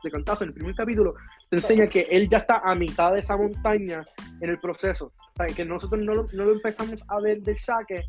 de 0.03 0.11
cantazo 0.11 0.43
en 0.43 0.49
el 0.49 0.53
primer 0.53 0.75
capítulo, 0.75 1.13
te 1.49 1.57
enseña 1.57 1.87
que 1.87 2.01
él 2.09 2.29
ya 2.29 2.39
está 2.39 2.61
a 2.63 2.75
mitad 2.75 3.13
de 3.13 3.19
esa 3.21 3.35
montaña 3.37 4.01
en 4.41 4.49
el 4.49 4.59
proceso. 4.59 5.13
¿Sabes? 5.37 5.55
Que 5.55 5.63
nosotros 5.65 6.01
no 6.03 6.13
lo, 6.13 6.27
no 6.33 6.45
lo 6.45 6.51
empezamos 6.53 7.01
a 7.07 7.19
ver 7.21 7.41
del 7.41 7.57
saque, 7.57 8.03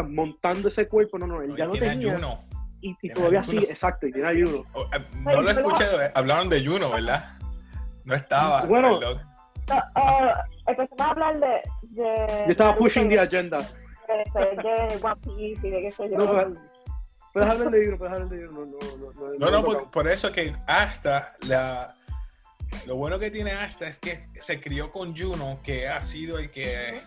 o 0.00 0.02
sea, 0.02 0.02
montando 0.02 0.68
ese 0.68 0.88
cuerpo, 0.88 1.18
no, 1.18 1.26
no, 1.26 1.40
él 1.42 1.54
ya 1.56 1.64
No, 1.64 1.72
lo 1.72 1.72
tiene 1.78 1.88
a 1.88 1.92
tenía. 1.92 2.14
Juno. 2.14 2.40
Y, 2.80 3.08
todavía 3.14 3.42
sí, 3.42 3.56
exacto, 3.58 4.06
y 4.06 4.12
tiene 4.12 4.28
ayuno. 4.28 4.64
Eh, 4.92 4.98
No 5.20 5.40
lo 5.40 5.50
escuché, 5.50 5.86
hablaron 6.14 6.50
de 6.50 6.66
Juno, 6.66 6.90
¿verdad? 6.90 7.24
No 8.04 8.14
estaba. 8.14 8.64
Bueno. 8.66 9.00
No, 9.00 9.10
eh, 9.12 10.32
empezamos 10.66 11.00
a 11.00 11.10
hablar 11.10 11.40
de. 11.40 11.62
de 11.82 12.26
Yo 12.46 12.50
estaba 12.50 12.76
pushing 12.76 13.08
the 13.08 13.18
agenda. 13.18 13.56
de, 13.58 14.62
de 14.62 14.98
One 15.02 15.16
Piece 15.24 15.66
y 15.66 15.70
de 15.70 15.80
qué 15.82 15.90
sé 15.90 16.10
yo. 16.10 16.18
No, 16.18 16.30
pero- 16.30 16.56
puedes 17.32 17.50
hablar 17.50 17.70
de 17.70 17.88
uno, 17.88 17.96
puedes 17.96 18.12
hablar 18.12 18.28
de 18.28 18.48
uno. 18.48 18.66
No, 18.66 18.66
no, 18.66 19.12
no, 19.12 19.38
No, 19.38 19.50
no, 19.50 19.58
he 19.60 19.62
por, 19.62 19.90
por 19.90 20.08
eso 20.08 20.30
que 20.30 20.54
hasta 20.66 21.34
la. 21.46 21.94
Lo 22.86 22.96
bueno 22.96 23.18
que 23.18 23.30
tiene 23.30 23.52
hasta 23.52 23.86
es 23.86 23.98
que 23.98 24.26
se 24.40 24.60
crió 24.60 24.90
con 24.92 25.16
Juno, 25.16 25.60
que 25.64 25.88
ha 25.88 26.02
sido 26.02 26.38
el 26.38 26.50
que 26.50 27.00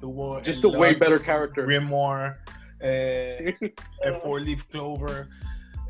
tuvo. 0.00 0.40
Just 0.44 0.64
a 0.64 0.68
way 0.68 0.94
better 0.94 1.20
character. 1.20 1.64
Grimoire, 1.66 2.34
eh, 2.80 3.54
el 4.02 4.14
Four 4.16 4.42
Leaf 4.42 4.64
Clover. 4.64 5.28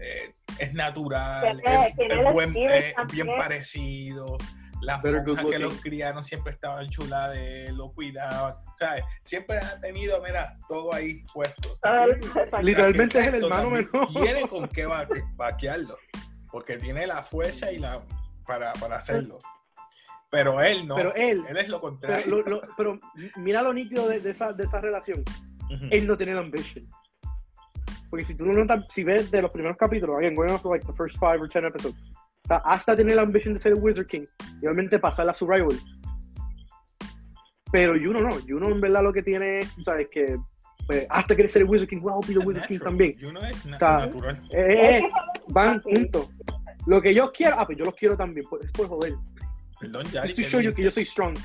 eh, 0.00 0.32
es 0.58 0.72
natural, 0.72 1.60
es, 1.60 2.32
buen- 2.32 2.56
eh, 2.56 2.94
bien 3.12 3.26
parecido. 3.36 4.38
Las 4.82 5.02
monjas 5.02 5.44
que 5.46 5.58
los 5.58 5.80
criaron 5.80 6.22
siempre 6.24 6.52
estaban 6.52 6.88
chulas 6.90 7.32
de 7.32 7.68
él, 7.68 7.76
lo 7.76 7.92
cuidaban. 7.92 8.54
¿sabes? 8.78 9.04
Siempre 9.22 9.56
ha 9.58 9.80
tenido, 9.80 10.20
mira, 10.22 10.58
todo 10.68 10.92
ahí 10.94 11.24
puesto. 11.32 11.70
Literalmente 12.62 13.18
es 13.20 13.26
el 13.28 13.34
hermano 13.42 13.70
menor. 13.70 14.08
Tiene 14.12 14.46
con 14.48 14.68
qué 14.68 14.84
va- 14.86 15.08
vaquearlo. 15.34 15.96
Porque 16.50 16.76
tiene 16.76 17.06
la 17.06 17.22
fuerza 17.22 17.72
y 17.72 17.78
la 17.78 18.02
para, 18.46 18.72
para 18.74 18.96
hacerlo. 18.96 19.38
Pero 20.30 20.60
él 20.60 20.86
no. 20.86 20.96
Pero 20.96 21.14
él, 21.14 21.40
él 21.48 21.56
es 21.56 21.68
lo 21.68 21.80
pero, 21.80 21.80
contrario. 21.80 22.24
lo- 22.28 22.42
lo- 22.42 22.60
pero 22.76 23.00
mira 23.36 23.62
lo 23.62 23.72
nítido 23.72 24.08
de, 24.08 24.20
de 24.20 24.30
esa, 24.30 24.52
de 24.52 24.64
esa 24.64 24.80
relación. 24.80 25.22
Ujú. 25.72 25.86
Él 25.90 26.06
no 26.06 26.16
tiene 26.16 26.34
la 26.34 26.40
ambition. 26.40 26.84
Porque 28.10 28.24
si 28.24 28.36
tú 28.36 28.44
no 28.46 28.52
notas, 28.52 28.84
si 28.90 29.02
ves 29.04 29.30
de 29.30 29.42
los 29.42 29.50
primeros 29.50 29.76
capítulos, 29.76 30.16
again, 30.18 30.34
going 30.34 30.50
off 30.50 30.64
like 30.64 30.86
the 30.86 30.92
first 30.92 31.16
five 31.18 31.40
or 31.40 31.48
ten 31.48 31.64
episodes, 31.64 31.96
hasta 32.48 32.94
tiene 32.94 33.14
la 33.14 33.22
ambition 33.22 33.54
de 33.54 33.60
ser 33.60 33.72
el 33.72 33.78
Wizard 33.80 34.06
King 34.06 34.24
y 34.62 34.66
obviamente 34.66 34.98
pasar 34.98 35.28
a 35.28 35.34
su 35.34 35.46
rival. 35.48 35.76
Pero 37.72 37.94
Juno 37.94 38.20
no, 38.20 38.30
Juno 38.46 38.68
en 38.68 38.80
verdad 38.80 39.02
lo 39.02 39.12
que 39.12 39.22
tiene 39.22 39.58
es, 39.58 39.74
¿sabes? 39.84 40.08
Que 40.10 40.36
pues, 40.86 41.06
hasta 41.10 41.34
quiere 41.34 41.48
ser 41.48 41.62
el 41.62 41.68
Wizard 41.68 41.88
King, 41.88 42.00
the 42.00 42.32
Es 42.32 42.46
Wizard 42.46 42.66
King 42.68 42.74
natural. 42.74 42.80
también. 42.80 43.16
Juno 43.20 43.40
es 43.40 43.66
na- 43.66 43.72
Está- 43.72 43.98
natural. 44.06 44.42
Eh, 44.50 44.98
eh, 44.98 45.02
que 45.46 45.52
van 45.52 45.82
juntos. 45.82 46.28
Lo 46.86 47.02
que 47.02 47.12
yo 47.12 47.30
quiero, 47.32 47.56
ah, 47.58 47.66
pues 47.66 47.76
yo 47.76 47.84
los 47.84 47.94
quiero 47.96 48.16
también, 48.16 48.46
es 48.62 48.70
por 48.70 48.88
joder. 48.88 49.14
Perdón, 49.80 50.04
Yari. 50.10 50.28
Just 50.28 50.36
to 50.36 50.42
¿qué 50.42 50.48
show 50.48 50.60
you 50.60 50.74
que 50.74 50.82
yo 50.84 50.90
soy 50.90 51.04
strong. 51.04 51.36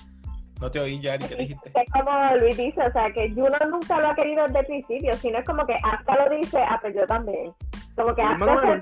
No 0.60 0.70
te 0.70 0.80
oí, 0.80 1.00
Yari, 1.02 1.26
¿qué 1.26 1.36
dijiste? 1.36 1.72
Es 1.74 1.92
como 1.92 2.36
Luis 2.40 2.56
dice, 2.58 2.82
o 2.82 2.92
sea, 2.92 3.12
que 3.12 3.30
Juno 3.32 3.58
nunca 3.70 4.00
lo 4.00 4.10
ha 4.10 4.16
querido 4.16 4.46
desde 4.46 4.60
el 4.60 4.66
principio, 4.68 5.14
sino 5.18 5.40
es 5.40 5.46
como 5.46 5.66
que 5.66 5.76
hasta 5.84 6.16
lo 6.24 6.38
dice, 6.38 6.60
ah, 6.60 6.78
pues 6.82 6.96
yo 6.96 7.06
también. 7.08 7.52
Como 7.96 8.14
que 8.16 8.22
hasta 8.22 8.82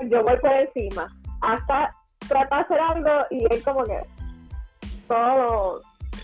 se- 0.00 0.08
yo 0.08 0.22
voy 0.22 0.36
por 0.38 0.52
encima. 0.52 1.08
Hasta 1.42 1.88
trata 2.28 2.56
de 2.56 2.62
hacer 2.62 2.80
algo 2.80 3.26
y 3.30 3.44
él 3.52 3.62
como 3.64 3.84
que 3.84 4.00
todo, 5.08 5.80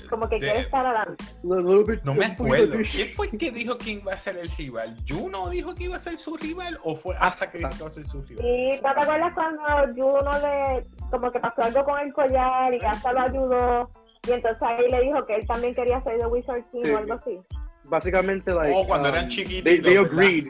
como 0.09 0.29
que 0.29 0.37
De- 0.37 0.41
quiere 0.43 0.61
estar 0.61 0.87
adelante. 0.87 1.25
No 1.43 2.15
me 2.15 2.27
acuerdo. 2.27 2.77
¿Quién 2.91 3.09
fue 3.17 3.31
que 3.31 3.51
dijo 3.51 3.77
quién 3.79 3.99
iba 4.01 4.13
a 4.13 4.19
ser 4.19 4.37
el 4.39 4.49
rival? 4.51 4.97
¿Juno 5.09 5.49
dijo 5.51 5.75
que 5.75 5.85
iba 5.85 5.97
a 5.97 6.01
ser 6.01 6.17
su 6.17 6.37
rival 6.37 6.79
o 6.85 6.95
fue 6.95 7.17
hasta 7.19 7.51
que 7.51 7.59
dijo 7.59 7.71
que 7.71 7.77
iba 7.79 7.87
a 7.89 7.91
ser 7.91 8.07
su 8.07 8.23
rival? 8.23 8.47
Y 8.47 8.81
¿no 8.81 8.95
te 8.95 9.01
acuerdas 9.01 9.33
cuando 9.35 9.63
Juno 9.95 10.31
le, 10.41 10.83
como 11.11 11.31
que 11.31 11.41
pasó 11.41 11.63
algo 11.63 11.85
con 11.85 11.99
el 12.01 12.13
collar 12.13 12.75
y 12.75 12.85
hasta 12.85 13.13
lo 13.13 13.21
ayudó? 13.21 13.91
Y 14.27 14.33
entonces 14.33 14.63
ahí 14.63 14.91
le 14.91 15.01
dijo 15.03 15.23
que 15.27 15.37
él 15.37 15.47
también 15.47 15.75
quería 15.75 16.03
ser 16.03 16.19
The 16.19 16.27
Wizard 16.27 16.65
King 16.71 16.83
Sí. 16.85 16.91
o 16.91 16.99
algo 16.99 17.15
así. 17.15 17.41
Básicamente, 17.85 18.53
like, 18.55 18.73
Oh, 18.75 18.87
cuando 18.87 19.09
um, 19.11 19.15
eran 19.15 19.29
chiquitos, 19.29 19.65
They, 19.65 19.81
they 19.81 19.97
agreed. 19.99 20.49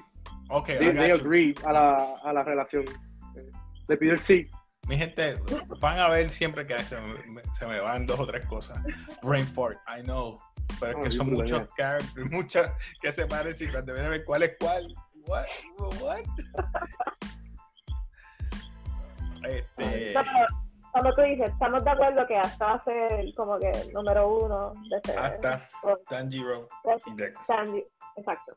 Ok, 0.50 0.66
They, 0.66 0.92
they 0.92 1.10
agreed 1.10 1.56
a 1.64 1.72
la, 1.72 1.96
a 2.22 2.32
la 2.32 2.42
relación. 2.44 2.84
Le 3.88 3.96
pidió 3.96 4.12
el 4.12 4.18
sí. 4.20 4.48
Mi 4.86 4.96
gente, 4.98 5.38
van 5.80 5.98
a 5.98 6.08
ver 6.10 6.28
siempre 6.30 6.66
que 6.66 6.78
se 6.84 7.00
me, 7.00 7.42
se 7.52 7.66
me 7.66 7.80
van 7.80 8.06
dos 8.06 8.20
o 8.20 8.26
tres 8.26 8.46
cosas. 8.46 8.80
Brain 9.22 9.46
fart, 9.46 9.78
I 9.88 10.02
know. 10.02 10.38
Pero 10.78 10.92
es 10.92 10.96
Oh, 10.98 11.02
que 11.02 11.10
son 11.10 11.26
Dios, 11.28 11.38
muchos 11.40 11.68
characters, 11.76 12.30
muchas 12.30 12.72
que 13.00 13.12
se 13.12 13.26
parecen 13.26 13.70
cuando 13.72 13.92
vienen 13.94 14.12
a 14.12 14.16
ver 14.16 14.24
cuál 14.24 14.42
es 14.44 14.56
cuál. 14.60 14.94
What? 15.26 15.46
What? 16.02 16.20
Este, 19.46 20.14
No, 20.14 20.22
como 20.92 21.12
tú 21.12 21.22
dices, 21.22 21.50
estamos 21.50 21.84
de 21.84 21.90
acuerdo 21.90 22.26
que 22.26 22.36
hasta 22.36 22.66
va 22.66 22.74
a 22.74 22.84
ser 22.84 23.34
como 23.36 23.58
que 23.58 23.70
el 23.70 23.92
número 23.92 24.28
uno 24.28 24.74
de 24.88 25.00
ser 25.04 25.18
hasta 25.18 25.68
Tanjiro. 26.08 26.68
Sandy. 27.46 27.84
Exacto. 28.16 28.56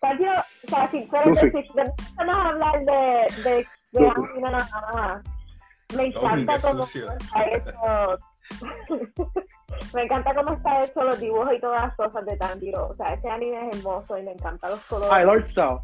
Sandy, 0.00 0.24
o 0.24 0.68
sea, 0.68 0.90
si 0.90 1.06
fuera 1.06 1.26
Luffy. 1.26 1.50
de, 1.50 1.62
si 1.62 1.78
empezamos 1.78 2.36
a 2.36 2.48
hablar 2.48 2.84
de, 2.84 3.42
de, 3.42 3.66
de 3.92 4.08
anime 4.08 4.40
nada 4.40 4.68
más, 4.94 5.22
me 5.94 6.06
encanta 6.06 6.58
cómo 6.60 6.82
está 6.82 7.44
hecho. 7.52 8.18
me 9.94 10.02
encanta 10.02 10.34
cómo 10.34 10.52
está 10.54 10.84
hecho 10.84 11.04
los 11.04 11.20
dibujos 11.20 11.52
y 11.54 11.60
todas 11.60 11.82
las 11.82 11.96
cosas 11.96 12.24
de 12.24 12.36
Tanjiro. 12.36 12.88
O 12.88 12.94
sea, 12.94 13.12
ese 13.12 13.28
anime 13.28 13.68
es 13.68 13.76
hermoso 13.76 14.16
y 14.16 14.22
me 14.22 14.32
encantan 14.32 14.70
los 14.70 14.84
colores. 14.86 15.12
Ah, 15.12 15.22
el 15.22 15.28
art 15.28 15.46
style. 15.46 15.80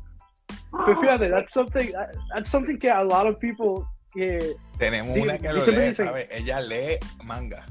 Pero 0.86 1.00
fíjate, 1.00 1.28
that's 1.30 1.52
something, 1.52 1.92
that's 2.34 2.50
something 2.50 2.78
que 2.78 2.90
a 2.90 3.02
lot 3.04 3.26
of 3.26 3.38
people 3.38 3.84
que... 4.14 4.54
Tenemos 4.78 5.16
una 5.18 5.38
que 5.38 5.48
lo 5.48 5.54
lee, 5.64 5.72
dicen- 5.72 6.06
¿sabes? 6.06 6.28
Ella 6.30 6.60
lee 6.60 6.98
manga. 7.24 7.64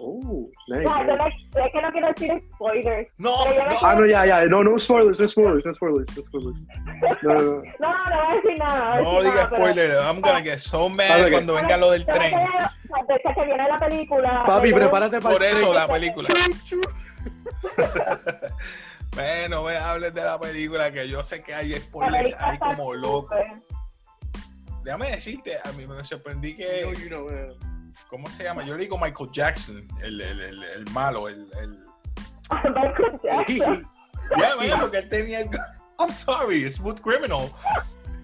Oh, 0.00 0.48
nice. 0.68 0.84
yo 0.84 1.04
no- 1.04 1.26
es 1.26 1.72
que 1.72 1.82
no 1.82 1.90
quiero 1.92 2.08
decir 2.08 2.42
spoilers. 2.54 3.08
No, 3.18 3.32
Pero 3.44 3.64
no. 3.70 3.76
Ah, 3.82 3.94
no, 3.94 4.06
ya, 4.06 4.24
ya, 4.24 4.44
no, 4.46 4.64
no 4.64 4.78
spoilers, 4.78 5.20
no 5.20 5.28
spoilers, 5.28 5.64
no 5.66 5.74
spoilers, 5.74 6.16
no 6.16 6.22
spoilers. 6.22 6.56
No, 7.22 7.34
no, 7.34 7.42
no. 7.42 7.62
No, 7.80 7.92
no 7.92 8.16
voy 8.16 8.26
a 8.26 8.34
decir 8.36 8.58
nada. 8.58 9.02
No 9.02 9.22
diga 9.22 9.44
spoiler, 9.54 9.90
I'm 10.00 10.20
gonna 10.22 10.40
get 10.42 10.60
so 10.60 10.88
mad 10.88 11.10
Ah, 11.10 11.22
ok. 11.26 11.30
cuando 11.32 11.54
venga 11.54 11.76
lo 11.76 11.90
del 11.90 12.06
tren. 12.06 12.32
Desde 13.06 13.34
que 13.34 13.44
viene 13.44 13.68
la 13.68 13.78
película. 13.78 14.44
Papi, 14.46 14.72
prepárate 14.72 15.20
para 15.20 15.34
Por 15.34 15.44
eso 15.44 15.74
la 15.74 15.86
película. 15.86 16.28
bueno, 19.16 19.62
me 19.64 19.76
hables 19.76 20.14
de 20.14 20.22
la 20.22 20.38
película 20.38 20.92
que 20.92 21.08
yo 21.08 21.22
sé 21.24 21.42
que 21.42 21.54
hay 21.54 21.72
spoilers 21.80 22.36
ahí 22.38 22.58
como 22.58 22.94
loco. 22.94 23.34
Déjame 24.84 25.10
decirte, 25.10 25.58
a 25.64 25.72
mí 25.72 25.86
me 25.86 26.04
sorprendí 26.04 26.56
que, 26.56 26.82
you 27.02 27.08
know, 27.08 27.28
eh. 27.30 27.56
¿cómo 28.08 28.30
se 28.30 28.44
llama? 28.44 28.64
Yo 28.64 28.74
le 28.76 28.84
digo 28.84 28.98
Michael 28.98 29.30
Jackson, 29.32 29.88
el, 30.02 30.20
el, 30.20 30.40
el, 30.40 30.62
el 30.62 30.90
malo, 30.92 31.28
el, 31.28 31.50
el... 31.60 31.70
Michael 32.74 33.20
Jackson. 33.24 33.90
Ya, 34.38 34.54
man, 34.56 34.80
porque 34.80 34.98
él 34.98 35.08
tenía 35.08 35.40
el... 35.40 35.48
I'm 35.98 36.12
sorry, 36.12 36.70
Smooth 36.70 37.00
Criminal. 37.00 37.50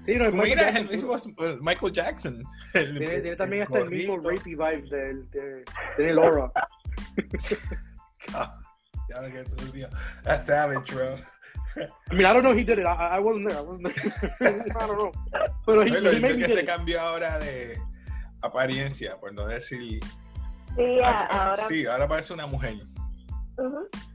Sí, 0.05 0.15
no, 0.17 0.31
Mira, 0.31 0.63
Jackson. 0.63 0.77
el 0.77 0.89
mismo 0.89 1.13
uh, 1.13 1.57
Michael 1.63 1.93
Jackson. 1.93 2.43
El- 2.75 2.99
Tiene, 2.99 3.21
tiene 3.21 3.37
también 3.37 3.63
el 3.63 3.67
hasta 3.69 3.79
el 3.81 3.91
mismo 3.91 4.17
rapey 4.19 4.55
vibe 4.55 4.83
del, 4.91 5.31
de, 5.31 5.65
tiene 5.97 6.11
el 6.13 6.19
aura. 6.19 6.53
Ya 9.09 9.21
lo 9.21 9.31
que 9.31 9.45
sucio. 9.47 9.89
That's 10.23 10.47
savage, 10.47 10.93
bro. 10.95 11.19
I 12.11 12.15
mean, 12.15 12.27
I 12.27 12.33
don't 12.35 12.43
know 12.43 12.53
he 12.53 12.65
did 12.65 12.79
it. 12.79 12.87
I, 12.87 13.17
I 13.17 13.19
wasn't 13.21 13.49
there. 13.49 13.59
I 13.59 13.63
wasn't 13.63 13.95
there. 13.95 14.73
I 14.81 14.87
don't 14.87 14.99
know. 14.99 15.13
Pero 15.65 15.83
he, 15.85 15.91
Lo 15.91 16.11
he 16.11 16.15
lindo 16.15 16.21
made 16.21 16.33
es 16.33 16.37
me 16.39 16.43
que 16.43 16.49
did 16.49 16.55
se 16.55 16.61
it. 16.61 16.67
cambió 16.67 17.01
ahora 17.01 17.39
de 17.39 17.79
apariencia, 18.43 19.17
por 19.19 19.33
no 19.33 19.47
decir 19.47 20.01
Sí, 20.77 21.01
Ah, 21.03 21.29
ahora. 21.51 21.69
Sí, 21.69 21.87
ahora 21.87 22.09
parece 22.09 22.33
una 22.35 22.47
mujer. 22.47 22.75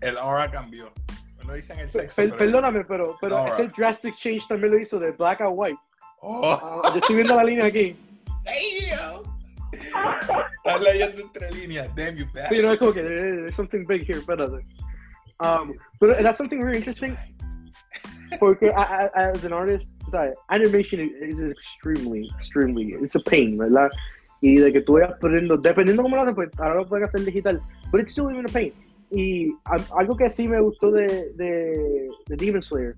El 0.01 0.17
aura 0.17 0.49
cambió. 0.51 0.91
No 1.45 1.53
dicen 1.53 1.79
el 1.79 1.89
sexo. 1.89 2.15
Per- 2.17 2.25
pero- 2.31 2.37
perdóname, 2.37 2.83
pero, 2.85 3.15
pero 3.21 3.47
ese 3.47 3.67
drastic 3.77 4.15
change 4.17 4.45
también 4.49 4.73
lo 4.73 4.79
hizo 4.79 4.99
de 4.99 5.11
black 5.11 5.39
a 5.41 5.47
white. 5.49 5.79
Oh, 6.21 6.51
Ah, 6.83 6.89
yo 6.93 6.99
estoy 6.99 7.15
viendo 7.15 7.35
la 7.35 7.43
línea 7.43 7.65
aquí. 7.67 7.95
damn. 8.43 9.36
Estás 10.65 10.81
leyendo 10.81 11.21
entre 11.21 11.51
líneas. 11.51 11.95
Damn 11.95 12.15
you 12.15 12.25
bastard. 12.33 12.55
Sí, 12.55 12.61
no 12.61 12.73
es 12.73 12.79
como 12.79 12.91
eh, 12.91 12.93
there's 12.95 13.55
something 13.55 13.85
big 13.87 14.03
here, 14.03 14.19
espérate. 14.19 14.63
Um, 15.39 15.73
but 15.99 16.17
that's 16.21 16.37
something 16.37 16.59
really 16.59 16.77
interesting 16.77 17.15
porque 18.39 18.71
I, 18.75 19.09
I, 19.15 19.29
as 19.31 19.43
an 19.45 19.53
artist, 19.53 19.87
¿sabes? 20.11 20.35
animation 20.49 20.99
is 21.21 21.39
extremely, 21.39 22.29
extremely, 22.35 22.93
it's 23.01 23.15
a 23.15 23.19
pain, 23.19 23.57
¿verdad? 23.57 23.89
Y 24.41 24.55
de 24.55 24.71
que 24.71 24.81
tú 24.81 24.93
vayas 24.93 25.13
poniendo, 25.19 25.57
dependiendo 25.57 26.03
cómo 26.03 26.15
lo 26.15 26.21
hacen, 26.23 26.35
pues 26.35 26.49
ahora 26.59 26.75
lo 26.75 26.85
pueden 26.85 27.05
hacer 27.05 27.23
digital, 27.23 27.61
but 27.91 28.01
it's 28.01 28.11
still 28.11 28.29
even 28.29 28.45
a 28.45 28.49
pain. 28.49 28.73
Y 29.11 29.55
algo 29.95 30.17
que 30.17 30.29
sí 30.29 30.47
me 30.47 30.59
gustó 30.59 30.91
de, 30.91 31.31
de, 31.35 32.07
de 32.27 32.35
Demon 32.35 32.61
Slayer, 32.61 32.93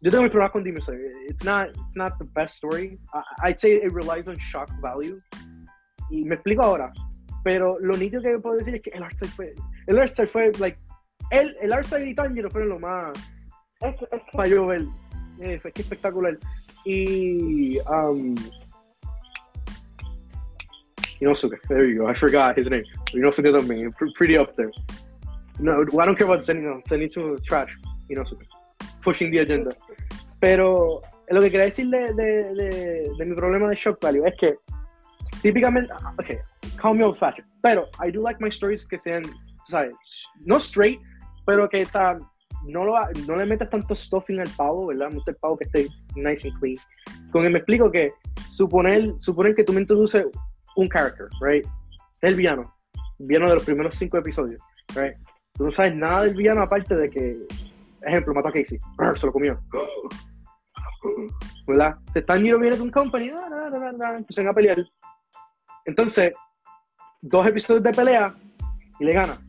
yo 0.00 0.10
tengo 0.10 0.22
mi 0.22 0.28
problema 0.28 0.52
con 0.52 0.62
Demon 0.62 0.82
Slayer. 0.82 1.10
It's 1.28 1.42
not, 1.42 1.70
it's 1.70 1.96
not 1.96 2.18
the 2.18 2.24
best 2.24 2.56
story. 2.56 2.98
I, 3.14 3.22
I'd 3.42 3.58
say 3.58 3.72
it 3.72 3.92
relies 3.92 4.28
on 4.28 4.38
shock 4.38 4.70
value. 4.80 5.18
Y 6.10 6.24
me 6.24 6.34
explico 6.36 6.62
ahora. 6.62 6.92
Pero 7.44 7.76
lo 7.80 7.96
nítido 7.96 8.22
que 8.22 8.38
puedo 8.38 8.56
decir 8.56 8.74
es 8.76 8.82
que 8.82 8.90
el 8.90 9.02
art 9.02 9.14
style 9.14 9.30
fue, 9.32 9.54
el 9.86 9.98
art 9.98 10.08
style 10.08 10.28
fue, 10.28 10.52
like, 10.58 10.78
el, 11.30 11.56
el 11.60 11.72
art 11.72 11.84
style 11.86 12.08
y 12.08 12.14
Tanjiro 12.14 12.50
fueron 12.50 12.70
lo 12.70 12.78
más, 12.80 13.12
Es, 13.80 13.94
que- 13.96 14.04
es 14.10 14.22
que 14.22 14.30
para 14.36 14.48
yo 14.48 14.66
ver. 14.66 14.82
Fue 15.62 15.70
que 15.72 15.82
espectacular. 15.82 16.36
Y. 16.84 17.78
Um, 17.80 18.34
Inosuke, 21.20 21.60
there 21.68 21.84
you 21.88 21.98
go. 21.98 22.08
I 22.08 22.14
forgot 22.14 22.56
his 22.56 22.68
name. 22.68 22.84
Inosuke 23.14 23.52
también, 23.56 23.92
pr- 23.92 24.12
pretty 24.16 24.36
up 24.36 24.54
there. 24.56 24.70
No, 25.60 25.80
I 25.82 26.06
don't 26.06 26.16
care 26.16 26.26
about 26.26 26.42
Zenitsu. 26.44 26.82
Zenitsu 26.88 27.36
trash. 27.48 27.70
Inosuke. 28.10 28.44
Pushing 29.02 29.30
the 29.30 29.40
agenda. 29.40 29.70
Pero 30.40 31.02
lo 31.30 31.40
que 31.40 31.50
quería 31.50 31.66
decir 31.66 31.88
de, 31.88 32.12
de, 32.14 32.54
de, 32.54 33.10
de 33.18 33.24
mi 33.24 33.34
problema 33.34 33.68
de 33.68 33.74
shock 33.76 34.00
value 34.00 34.24
es 34.26 34.34
que 34.38 34.54
típicamente, 35.42 35.92
ok, 35.92 36.80
call 36.80 36.94
me 36.94 37.04
old 37.04 37.18
fashioned, 37.18 37.48
pero 37.62 37.88
I 38.04 38.10
do 38.10 38.22
like 38.22 38.42
my 38.42 38.48
stories 38.48 38.86
que 38.86 38.98
sean, 38.98 39.22
¿sabes? 39.64 39.94
No 40.44 40.56
straight, 40.58 41.00
pero 41.46 41.68
que 41.68 41.82
está, 41.82 42.18
no, 42.64 42.84
lo, 42.84 42.94
no 43.26 43.36
le 43.36 43.46
metas 43.46 43.70
tanto 43.70 43.94
stuffing 43.94 44.40
al 44.40 44.50
pavo, 44.56 44.86
¿verdad? 44.86 45.08
Me 45.08 45.16
gusta 45.16 45.30
el 45.32 45.36
pavo 45.38 45.58
que 45.58 45.64
esté 45.64 45.88
nice 46.16 46.48
and 46.48 46.58
clean. 46.58 46.76
Con 47.30 47.42
que 47.42 47.50
me 47.50 47.58
explico 47.58 47.90
que 47.90 48.12
suponer, 48.48 49.12
suponer 49.18 49.54
que 49.54 49.64
tú 49.64 49.72
me 49.72 49.80
introduces 49.80 50.26
un 50.76 50.88
character, 50.88 51.28
right? 51.40 51.66
El 52.22 52.34
villano, 52.34 52.74
villano 53.18 53.48
de 53.48 53.54
los 53.54 53.64
primeros 53.64 53.96
cinco 53.96 54.18
episodios, 54.18 54.60
right? 54.94 55.16
Tú 55.54 55.66
no 55.66 55.72
sabes 55.72 55.94
nada 55.94 56.24
del 56.24 56.34
villano 56.34 56.62
aparte 56.62 56.94
de 56.94 57.10
que, 57.10 57.36
ejemplo, 58.02 58.34
mató 58.34 58.48
a 58.48 58.52
Casey, 58.52 58.78
se 59.16 59.26
lo 59.26 59.32
comió. 59.32 59.60
¿Verdad? 61.66 61.96
Se 62.12 62.20
están 62.20 62.42
viendo 62.42 62.58
viene 62.58 62.76
de 62.76 62.82
un 62.82 62.90
company, 62.90 63.30
empiezan 64.16 64.48
a 64.48 64.52
pelear. 64.52 64.84
Entonces, 65.88 66.32
dos 67.22 67.46
episodios 67.46 67.82
de 67.82 67.90
pelea 67.92 68.34
y 69.00 69.04
le 69.06 69.14
gana. 69.14 69.40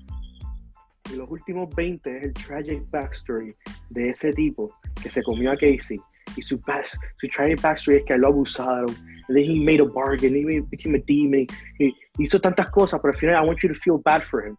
Y 1.11 1.17
los 1.17 1.29
últimos 1.29 1.67
20 1.75 2.17
es 2.17 2.23
el 2.23 2.33
tragic 2.33 2.89
backstory 2.91 3.53
de 3.89 4.09
ese 4.11 4.31
tipo 4.33 4.73
que 5.03 5.09
se 5.09 5.21
comió 5.23 5.51
a 5.51 5.55
Casey. 5.55 5.99
Y 6.37 6.41
su, 6.43 6.57
back, 6.61 6.85
su 7.17 7.27
tragic 7.27 7.59
backstory 7.61 7.97
es 7.97 8.05
que 8.05 8.17
lo 8.17 8.27
abusaron. 8.27 8.89
And 9.27 9.35
then 9.35 9.43
he 9.51 9.59
made 9.59 9.81
a 9.81 9.85
bargain, 9.85 10.33
he 10.35 10.45
made- 10.45 10.67
became 10.71 10.95
a 10.97 11.01
demon. 11.05 11.45
Y 11.77 11.93
hizo 12.19 12.39
tantas 12.39 12.69
cosas, 12.69 13.01
pero 13.01 13.13
al 13.13 13.19
final 13.19 13.43
I 13.43 13.47
want 13.47 13.59
you 13.61 13.69
to 13.69 13.75
feel 13.83 13.99
bad 14.05 14.21
for 14.23 14.45
him. 14.47 14.55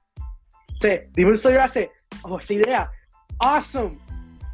O 0.75 0.77
sea, 0.77 1.01
Demon 1.12 1.37
Slayer 1.38 1.61
hace, 1.61 1.90
oh, 2.23 2.38
esa 2.38 2.55
idea, 2.55 2.90
awesome. 3.38 3.97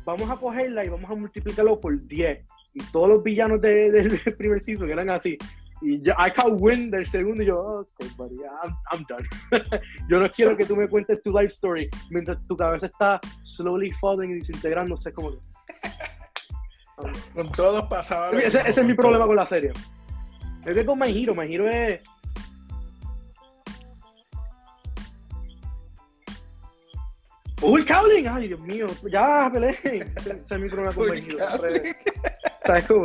Vamos 0.05 0.31
a 0.31 0.37
cogerla 0.37 0.85
y 0.85 0.89
vamos 0.89 1.11
a 1.11 1.15
multiplicarlo 1.15 1.81
por 1.81 1.99
10. 2.07 2.45
Y 2.75 2.81
todos 2.93 3.09
los 3.09 3.23
villanos 3.23 3.61
de- 3.61 3.91
del 3.91 4.09
primer 4.39 4.62
season 4.62 4.91
eran 4.91 5.11
así. 5.11 5.37
Y 5.83 6.01
yo, 6.01 6.12
I 6.15 6.31
can't 6.33 6.59
win 6.59 6.91
del 6.91 7.07
segundo 7.07 7.43
y 7.43 7.47
yo, 7.47 7.61
oh, 7.61 7.81
okay, 7.81 8.09
buddy, 8.17 8.37
I'm, 8.37 8.75
I'm 8.91 9.05
done. 9.09 9.29
yo 10.09 10.19
no 10.19 10.29
quiero 10.31 10.57
que 10.57 10.65
tú 10.65 10.75
me 10.75 10.89
cuentes 10.89 11.23
tu 11.23 11.31
life 11.31 11.49
story 11.49 11.89
mientras 12.11 12.43
tu 12.47 12.57
cabeza 12.57 12.87
está 12.87 13.21
slowly 13.45 13.91
falling 14.01 14.31
y 14.31 14.35
desintegrándose. 14.35 15.12
Como 15.12 15.33
que- 15.33 15.39
Con 17.35 17.53
todos 17.53 17.87
pasaba. 17.89 18.31
ese, 18.39 18.61
ese 18.61 18.81
es 18.81 18.87
mi 18.87 18.95
con 18.97 19.03
problema 19.05 19.27
con 19.27 19.37
la 19.37 19.45
serie. 19.47 19.73
Es 20.65 20.75
que 20.75 20.87
con 20.87 20.99
My 20.99 21.11
Hero, 21.11 21.35
My 21.35 21.53
Hero 21.55 21.69
es. 21.69 22.03
¡Uy, 27.62 27.85
Cowling! 27.87 28.27
¡Ay, 28.29 28.49
Dios 28.49 28.61
mío! 28.61 28.87
¡Ya, 29.11 29.51
peleé! 29.53 29.79
Ese 30.17 30.31
es 30.55 30.61
mi 30.61 30.69
problema 30.69 30.93
con 30.95 31.11
My 31.11 31.19
Hero. 31.19 31.39
¿Sabes 32.65 32.85
cómo? 32.87 33.05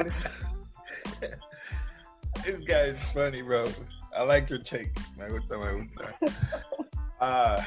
This 2.51 2.59
guy 2.67 2.85
is 2.93 2.99
funny, 3.13 3.41
bro. 3.41 3.65
I 4.13 4.23
like 4.23 4.49
your 4.49 4.61
take. 4.61 4.91
Me 5.17 5.29
gusta, 5.29 5.57
me 5.57 5.85
gusta. 5.85 6.13
Ah, 7.23 7.63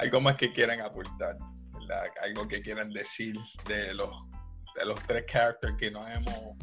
algo 0.00 0.18
más 0.22 0.36
que 0.36 0.50
quieran 0.50 0.80
aportar, 0.80 1.36
¿verdad? 1.78 2.04
Algo 2.24 2.48
que 2.48 2.62
quieran 2.62 2.88
decir 2.90 3.36
de 3.66 3.92
los, 3.92 4.08
de 4.74 4.86
los 4.86 4.98
tres 5.06 5.26
characters 5.30 5.74
que 5.78 5.90
no 5.90 6.08
hemos 6.08 6.56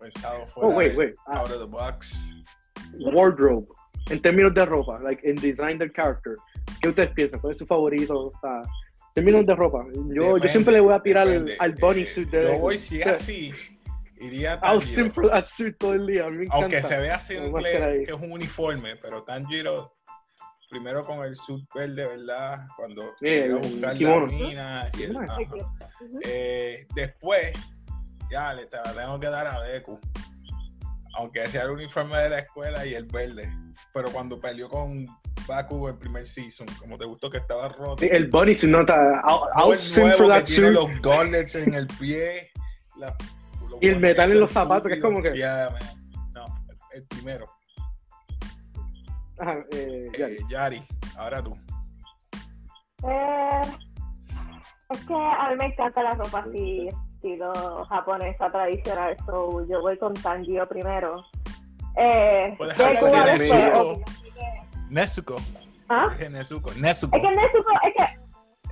pensado 0.00 0.44
fuera 0.48 0.68
Oh, 0.68 0.72
wait, 0.76 0.96
wait. 0.96 1.14
Ah, 1.28 1.38
out 1.38 1.52
of 1.52 1.60
the 1.60 1.66
box. 1.66 2.18
wardrobe. 2.98 3.68
En 4.10 4.20
términos 4.20 4.52
de 4.54 4.64
ropa, 4.66 4.98
like, 5.04 5.22
en 5.24 5.36
design 5.36 5.78
del 5.78 5.92
character. 5.92 6.34
¿Qué 6.82 6.88
ustedes 6.88 7.10
piensan? 7.12 7.38
¿Cuál 7.40 7.52
es 7.52 7.60
su 7.60 7.66
favorito? 7.66 8.32
En 8.42 8.62
términos 9.14 9.46
de 9.46 9.54
ropa. 9.54 9.86
Yo, 9.94 10.02
yo 10.14 10.24
Depende, 10.34 10.48
siempre 10.48 10.72
le 10.74 10.80
voy 10.80 10.94
a 10.94 11.00
tirar 11.00 11.28
depende. 11.28 11.56
al 11.60 11.72
bunny 11.74 12.00
Eh, 12.02 12.06
suit 12.08 12.28
de 12.30 12.42
Yo 12.42 12.58
voy, 12.58 12.76
si 12.76 13.00
es 13.00 13.06
así, 13.06 13.52
iría 14.20 14.54
a 14.54 14.80
simple 14.80 15.28
todo 15.78 15.94
el 15.94 16.06
día. 16.06 16.26
A 16.26 16.30
mí 16.30 16.36
me 16.38 16.44
encanta. 16.44 16.62
Aunque 16.64 16.82
se 16.82 16.98
vea 16.98 17.18
simple, 17.20 18.04
que 18.06 18.12
es 18.12 18.20
un 18.20 18.32
uniforme, 18.32 18.96
pero 18.96 19.22
Tanjiro, 19.24 19.94
primero 20.70 21.02
con 21.02 21.24
el 21.24 21.36
suit 21.36 21.64
verde, 21.74 22.06
¿verdad? 22.06 22.66
Cuando 22.76 23.14
Sí, 23.20 23.26
llega 23.26 23.54
a 23.56 23.58
el 23.58 23.68
buscar 23.72 23.96
la 24.00 24.20
mina 24.26 24.90
y 24.98 25.02
el-. 25.04 25.16
Eh, 26.24 26.86
después, 26.94 27.52
ya 28.30 28.54
le 28.54 28.66
te 28.66 28.76
la 28.76 28.92
tengo 28.92 29.20
que 29.20 29.28
dar 29.28 29.46
a 29.46 29.62
Deku. 29.62 29.98
Aunque 31.18 31.46
sea 31.48 31.62
el 31.62 31.70
uniforme 31.70 32.16
de 32.18 32.28
la 32.28 32.38
escuela 32.40 32.84
y 32.84 32.94
el 32.94 33.04
verde. 33.06 33.50
Pero 33.94 34.10
cuando 34.10 34.38
peleó 34.38 34.68
con 34.68 35.06
Baku 35.46 35.88
en 35.88 35.98
primer 35.98 36.26
season, 36.26 36.66
como 36.78 36.98
te 36.98 37.06
gustó 37.06 37.30
que 37.30 37.38
estaba 37.38 37.68
roto. 37.68 37.96
Sí, 38.02 38.08
El 38.10 38.26
bunny 38.28 38.54
suit 38.54 38.70
nota. 38.72 39.22
No 39.26 39.46
I'll 39.56 39.78
el 39.78 40.18
nuevo 40.18 40.34
que 40.34 40.42
tiene 40.42 40.44
suit. 40.44 40.72
los 40.74 41.00
gauntlets 41.00 41.54
en 41.54 41.72
el 41.74 41.86
pie. 41.86 42.50
la- 42.98 43.16
Y 43.80 43.88
el 43.88 44.00
metal 44.00 44.32
en 44.32 44.40
los 44.40 44.52
zapatos, 44.52 44.88
que 44.88 44.94
es 44.94 45.02
como 45.02 45.22
que-. 45.22 45.32
Yeah. 45.34 45.70
No, 46.34 46.44
el 46.92 47.04
primero. 47.06 47.46
Ajá, 49.38 49.58
eh. 49.72 50.10
Eh, 50.18 50.38
Yari, 50.48 50.82
ahora 51.16 51.42
tú. 51.42 51.52
Eh, 53.06 53.60
es 54.90 55.04
que 55.04 55.14
a 55.14 55.50
mí 55.50 55.56
me 55.58 55.66
encanta 55.66 56.02
la 56.02 56.14
ropa 56.14 56.44
así, 56.48 56.88
estilo 57.14 57.84
japonesa 57.86 58.50
tradicional, 58.50 59.16
so 59.26 59.66
yo 59.68 59.80
voy 59.80 59.98
con 59.98 60.14
Tanjiro 60.14 60.66
primero. 60.68 61.22
Eh, 61.98 62.54
Puedes 62.56 62.78
hablar 62.78 63.38
de 63.38 63.38
Nezuko. 63.38 64.04
Nezuko. 64.88 65.36
¿Ah? 65.88 66.08
Nezuko. 66.30 66.72
Nezuko. 66.74 67.16
Es 67.16 67.22
que 67.22 67.30
Nezuko, 67.30 67.72
es 67.84 67.94
que 67.94 68.25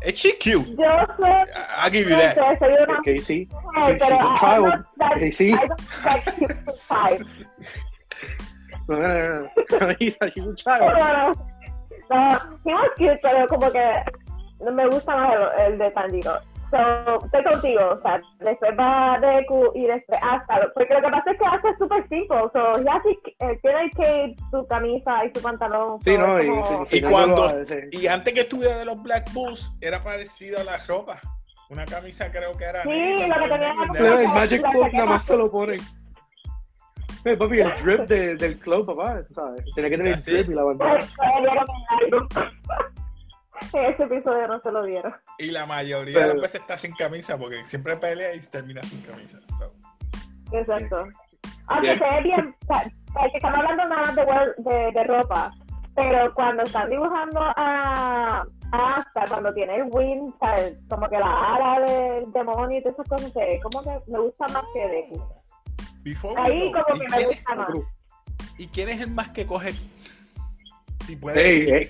Es 0.05 0.15
she 0.21 0.33
cute. 0.37 0.67
yo 0.77 1.07
soy, 1.17 1.31
I'll 1.77 1.91
give 1.91 2.09
you 2.09 2.15
that. 2.17 2.35
soy 2.59 2.73
una 2.75 3.01
Casey. 3.03 3.49
mujer, 3.51 3.99
she's 3.99 4.03
pero 4.03 4.17
a 4.17 4.37
child. 4.39 4.85
that- 4.99 5.19
Casey. 5.19 5.53
I 5.53 5.67
don't 5.67 6.05
like 6.05 6.37
cute 6.37 6.57
type. 6.89 7.27
No, 8.87 8.99
no, 8.99 9.09
no, 9.09 9.49
no. 9.81 9.95
He's 9.99 10.17
a, 10.21 10.27
he's 10.35 10.45
a 10.47 10.55
child. 10.55 10.93
Pero, 10.93 11.33
no, 12.11 12.39
he 12.67 12.75
was 12.75 12.91
cute, 12.99 13.19
pero 13.23 13.47
como 13.49 13.71
que 13.73 13.93
no 14.61 14.73
me 14.73 14.87
gusta 14.89 15.17
más 15.17 15.33
el, 15.59 15.73
el 15.73 15.79
de 15.79 15.91
Tanjiro. 15.91 16.39
So, 16.75 17.25
estoy 17.25 17.45
contigo, 17.53 17.81
o 17.93 18.03
sea, 18.03 18.21
después 18.41 18.73
va 18.77 19.17
Deku 19.21 19.71
y 19.77 19.87
después 19.87 20.19
Asta, 20.21 20.61
porque 20.75 20.93
lo 20.95 21.03
que 21.03 21.09
pasa 21.09 21.31
es 21.31 21.39
que 21.39 21.47
Asta 21.47 21.71
es 21.71 21.79
súper 21.79 22.09
simple, 22.09 22.37
so, 22.53 22.79
he 22.81 22.91
hace, 22.91 23.11
eh, 23.39 23.59
tiene 23.63 23.91
cape, 23.93 24.35
su 24.51 24.67
camisa 24.67 25.25
y 25.25 25.31
su 25.33 25.41
pantalón. 25.41 26.01
Sí, 26.01 26.19
no, 26.19 26.43
y, 26.43 26.49
como- 26.49 26.65
Y 26.69 26.75
enseñándolo 26.81 27.37
cuando- 27.37 27.77
Y 27.93 28.07
antes 28.09 28.35
que 28.35 28.41
estuviera 28.41 28.77
de 28.77 28.85
los 28.87 29.01
Black 29.05 29.33
Bulls, 29.33 29.71
era 29.81 30.03
parecido 30.03 30.59
a 30.61 30.65
la 30.65 30.79
ropa. 30.89 31.21
Una 31.71 31.85
camisa 31.85 32.29
creo 32.33 32.57
que 32.59 32.65
era. 32.65 32.83
Sí, 32.83 32.89
negra, 32.91 33.39
lo 33.39 33.45
que 33.45 33.51
tenía 33.51 33.69
era 33.69 33.87
negra. 33.93 34.21
el 34.21 34.29
Magic 34.29 34.63
Club 34.71 34.93
nada 34.93 35.07
más 35.07 35.25
se 35.25 35.37
lo 35.37 35.51
ponen. 35.51 35.81
Eh, 37.25 37.37
papi, 37.37 37.61
el 37.61 37.73
drip 37.83 38.01
de- 38.09 38.35
del 38.37 38.59
club, 38.59 38.85
papá, 38.85 39.21
¿sabes? 39.33 39.65
Tenía 39.77 39.91
que 39.91 39.97
tener 39.97 40.13
el 40.15 40.21
drip 40.23 40.51
y 40.51 40.55
la 40.55 40.63
bandera. 40.65 40.99
ese 43.73 44.03
episodio 44.03 44.49
no 44.49 44.61
se 44.61 44.71
lo 44.73 44.85
dieron. 44.85 45.13
Y 45.39 45.51
la 45.51 45.67
mayoría 45.67 46.15
de 46.19 46.21
Pero- 46.21 46.35
las 46.35 46.43
veces 46.43 46.61
está 46.61 46.79
sin 46.79 46.95
camisa 46.95 47.37
porque 47.39 47.65
siempre 47.67 47.97
pelea 47.97 48.35
y 48.35 48.41
termina 48.41 48.83
sin 48.83 49.01
camisa. 49.03 49.39
So, 49.59 49.73
Exacto. 50.59 51.05
Aunque 51.67 51.87
Bien. 51.89 51.99
se 51.99 52.05
ve 52.05 52.23
bien, 52.23 52.57
sea, 52.67 52.83
que 53.31 53.37
estamos 53.37 53.59
hablando 53.59 53.85
nada 53.87 54.03
más 54.03 54.15
de, 54.17 54.25
de, 54.71 54.93
de 54.93 55.05
ropa. 55.05 55.53
Pero 55.97 56.33
cuando 56.35 56.63
están 56.65 56.91
dibujando 56.91 57.41
a, 57.41 58.45
a 58.73 58.95
Asta, 58.97 59.25
cuando 59.29 59.55
tiene 59.55 59.77
el 59.77 59.85
wing, 59.91 60.31
¿sabes? 60.41 60.77
como 60.89 61.09
que 61.09 61.19
la 61.19 61.55
ala 61.55 61.81
del 61.87 62.33
demonio 62.33 62.79
y 62.79 62.83
todas 62.83 62.99
esas 62.99 63.09
cosas, 63.09 63.33
se 63.33 63.61
como 63.63 63.83
que 63.83 64.11
me 64.11 64.19
gusta 64.19 64.47
más 64.49 64.65
que 64.75 64.89
Deku. 64.89 65.23
Before 66.03 66.35
Ahí 66.43 66.73
go, 66.73 66.83
como 66.83 66.97
¿y 66.97 66.99
que 66.99 67.05
me 67.09 67.17
quién 67.17 67.21
es- 67.31 67.37
gusta 67.37 67.55
más. 67.55 67.69
¿Y 68.59 68.67
quién 68.69 68.89
es 68.89 69.01
el 69.01 69.11
más 69.11 69.29
que 69.31 69.47
coge? 69.47 69.73
Si 71.07 71.17
puede 71.17 71.87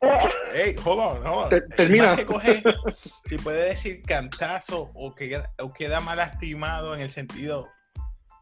que, 0.00 0.62
Ey, 0.62 0.76
hold 0.84 0.98
on, 0.98 1.26
hold 1.26 1.44
on. 1.44 1.48
Te- 1.50 1.60
termina. 1.76 2.06
más 2.08 2.18
que 2.18 2.26
coge, 2.26 2.62
si 3.26 3.36
puede 3.38 3.66
decir 3.66 4.02
cantazo 4.02 4.90
o, 4.94 5.14
que, 5.14 5.42
o 5.58 5.72
queda 5.72 6.00
mal 6.00 6.16
lastimado 6.16 6.94
en 6.94 7.00
el 7.02 7.10
sentido 7.10 7.68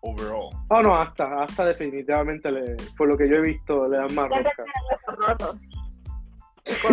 overall. 0.01 0.51
oh 0.69 0.83
no, 0.83 1.01
hasta, 1.01 1.43
hasta 1.43 1.65
definitivamente, 1.65 2.51
le, 2.51 2.77
por 2.97 3.09
lo 3.09 3.17
que 3.17 3.29
yo 3.29 3.37
he 3.37 3.41
visto, 3.43 3.89
le 3.89 3.99
dan 3.99 4.15
más 4.15 4.29
rosca. 4.29 4.65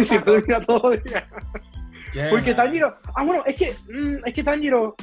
Siempre 0.03 0.41
termina 0.41 0.65
todo 0.65 0.91
día. 0.91 1.27
Yeah, 2.13 2.29
Porque 2.29 2.55
man. 2.55 2.65
Tanjiro, 2.65 2.97
ah 3.13 3.23
bueno, 3.23 3.43
es 3.45 3.55
que, 3.55 3.75
mm, 3.91 4.25
es 4.25 4.33
que 4.33 4.43
Tanjiro 4.43 4.95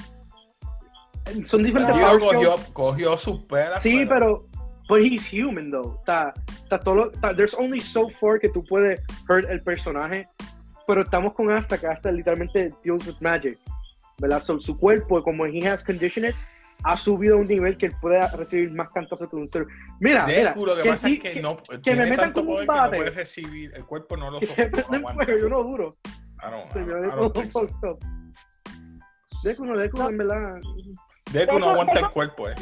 eh, 1.26 1.46
son 1.46 1.62
diferentes 1.62 1.94
Tanjiro 1.96 2.18
cogió, 2.18 2.56
cogió 2.72 3.18
sus 3.18 3.40
pelas. 3.42 3.82
Sí, 3.82 4.06
pero, 4.08 4.46
but 4.88 5.00
he's 5.02 5.24
human 5.24 5.70
though. 5.70 5.96
Está, 6.00 6.32
está 6.48 6.78
todo, 6.80 6.94
lo- 6.94 7.10
está- 7.12 7.34
there's 7.34 7.54
only 7.54 7.80
so 7.80 8.08
far 8.20 8.38
que 8.40 8.48
tú 8.48 8.64
puedes 8.64 9.00
hurt 9.28 9.48
el 9.50 9.60
personaje, 9.60 10.24
pero 10.86 11.02
estamos 11.02 11.34
con 11.34 11.50
Asta, 11.50 11.78
que 11.78 11.86
Asta 11.86 12.10
literalmente 12.10 12.72
deals 12.84 13.06
with 13.06 13.16
magic, 13.20 13.58
¿verdad? 14.18 14.42
So, 14.42 14.60
su 14.60 14.76
cuerpo, 14.76 15.22
como 15.22 15.46
he 15.46 15.66
has 15.68 15.84
conditioned, 15.84 16.34
ha 16.84 16.96
subido 16.96 17.36
a 17.36 17.38
un 17.38 17.46
nivel 17.46 17.76
que 17.78 17.86
él 17.86 17.92
puede 18.00 18.20
recibir 18.36 18.72
más 18.72 18.90
cantazos 18.90 19.28
que 19.30 19.36
un 19.36 19.48
ser. 19.48 19.66
Mira, 20.00 20.26
mira, 20.26 20.52
que, 20.52 20.82
que 20.82 20.88
pasa 20.88 21.06
sí- 21.06 21.20
es 21.22 21.32
que, 21.34 21.40
no 21.40 21.56
que 21.56 21.78
tiene 21.78 22.04
me 22.04 22.10
metan 22.10 22.32
con 22.32 22.48
un 22.48 22.66
no 22.66 22.90
recibir, 23.12 23.72
el 23.76 23.84
cuerpo 23.84 24.16
no 24.16 24.30
lo 24.32 24.40
soporta, 24.42 24.98
no 24.98 25.24
yo 25.38 25.48
no 25.48 25.62
duro. 25.62 25.94
I 26.40 26.46
don't- 26.50 26.74
I 26.74 26.84
don't- 26.84 27.06
I 27.06 27.10
don't 27.16 27.32
think 27.34 27.52
so. 27.52 27.98
Deku 29.44 29.64
no, 29.64 29.76
Deku 29.76 30.00
en 30.02 30.16
verdad. 30.18 30.60
Deku 31.32 31.58
no 31.58 31.70
aguanta 31.70 32.00
el 32.00 32.10
cuerpo, 32.10 32.48
eh. 32.48 32.54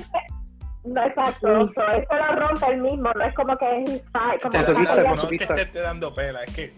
No, 0.85 1.05
exacto. 1.05 1.71
So, 1.75 1.89
eso 1.89 2.07
lo 2.17 2.37
rompe 2.49 2.67
el 2.73 2.81
mismo, 2.81 3.11
no 3.15 3.23
es 3.25 3.35
como 3.35 3.55
que 3.57 3.83
es 3.83 4.03
fight, 4.13 4.41
como 4.43 4.53
Te- 4.53 4.73
no, 4.73 5.15
no 5.15 5.23
es 5.31 5.47
que 5.47 5.55
esté 5.63 5.81
dando 5.81 6.15
pela, 6.15 6.43
es 6.45 6.55
que 6.55 6.75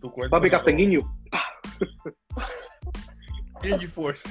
tu 0.00 0.10
cuerpo. 0.10 0.36
Papi 0.36 0.48
lo- 0.48 0.56
Casteguiño. 0.56 1.00
Genji 3.62 3.86
Force. 3.86 4.28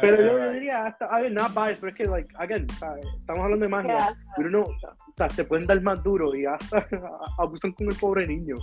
Pero 0.00 0.16
yo, 0.16 0.52
diría, 0.52 0.86
hasta, 0.86 1.04
a 1.06 1.20
ver, 1.20 1.32
not 1.32 1.52
biased, 1.54 1.80
pero 1.80 1.90
es 1.92 1.96
que, 1.96 2.04
like, 2.04 2.34
again, 2.38 2.66
¿sabes? 2.70 3.06
estamos 3.18 3.42
hablando 3.44 3.64
de 3.64 3.70
magia, 3.70 3.96
Yeah. 3.98 4.16
pero 4.36 4.50
no, 4.50 4.60
o 4.62 4.74
sea, 5.16 5.28
se 5.28 5.44
pueden 5.44 5.66
dar 5.66 5.80
más 5.82 6.02
duro 6.02 6.34
y 6.34 6.46
hasta 6.46 6.86
abusan 7.38 7.72
con 7.72 7.86
el 7.90 7.96
pobre 7.96 8.26
niño. 8.26 8.56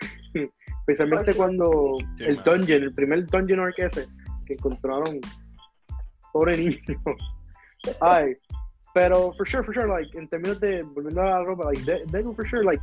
Especialmente 0.80 1.34
cuando 1.34 1.98
el 2.18 2.36
dungeon, 2.42 2.82
el 2.82 2.94
primer 2.94 3.26
dungeon 3.26 3.60
arc 3.60 3.78
ese, 3.78 4.06
que 4.46 4.54
encontraron, 4.54 5.20
pobre 6.38 6.56
niño. 6.56 6.78
Ay, 8.00 8.36
pero 8.94 9.32
for 9.36 9.46
sure, 9.46 9.64
for 9.64 9.74
sure, 9.74 9.88
like, 9.88 10.16
en 10.16 10.28
términos 10.28 10.60
de, 10.60 10.82
volviendo 10.82 11.22
a 11.22 11.24
la 11.26 11.42
ropa, 11.44 11.64
like, 11.64 11.82
De- 11.84 12.04
Deku 12.06 12.34
for 12.34 12.46
sure, 12.48 12.64
like, 12.64 12.82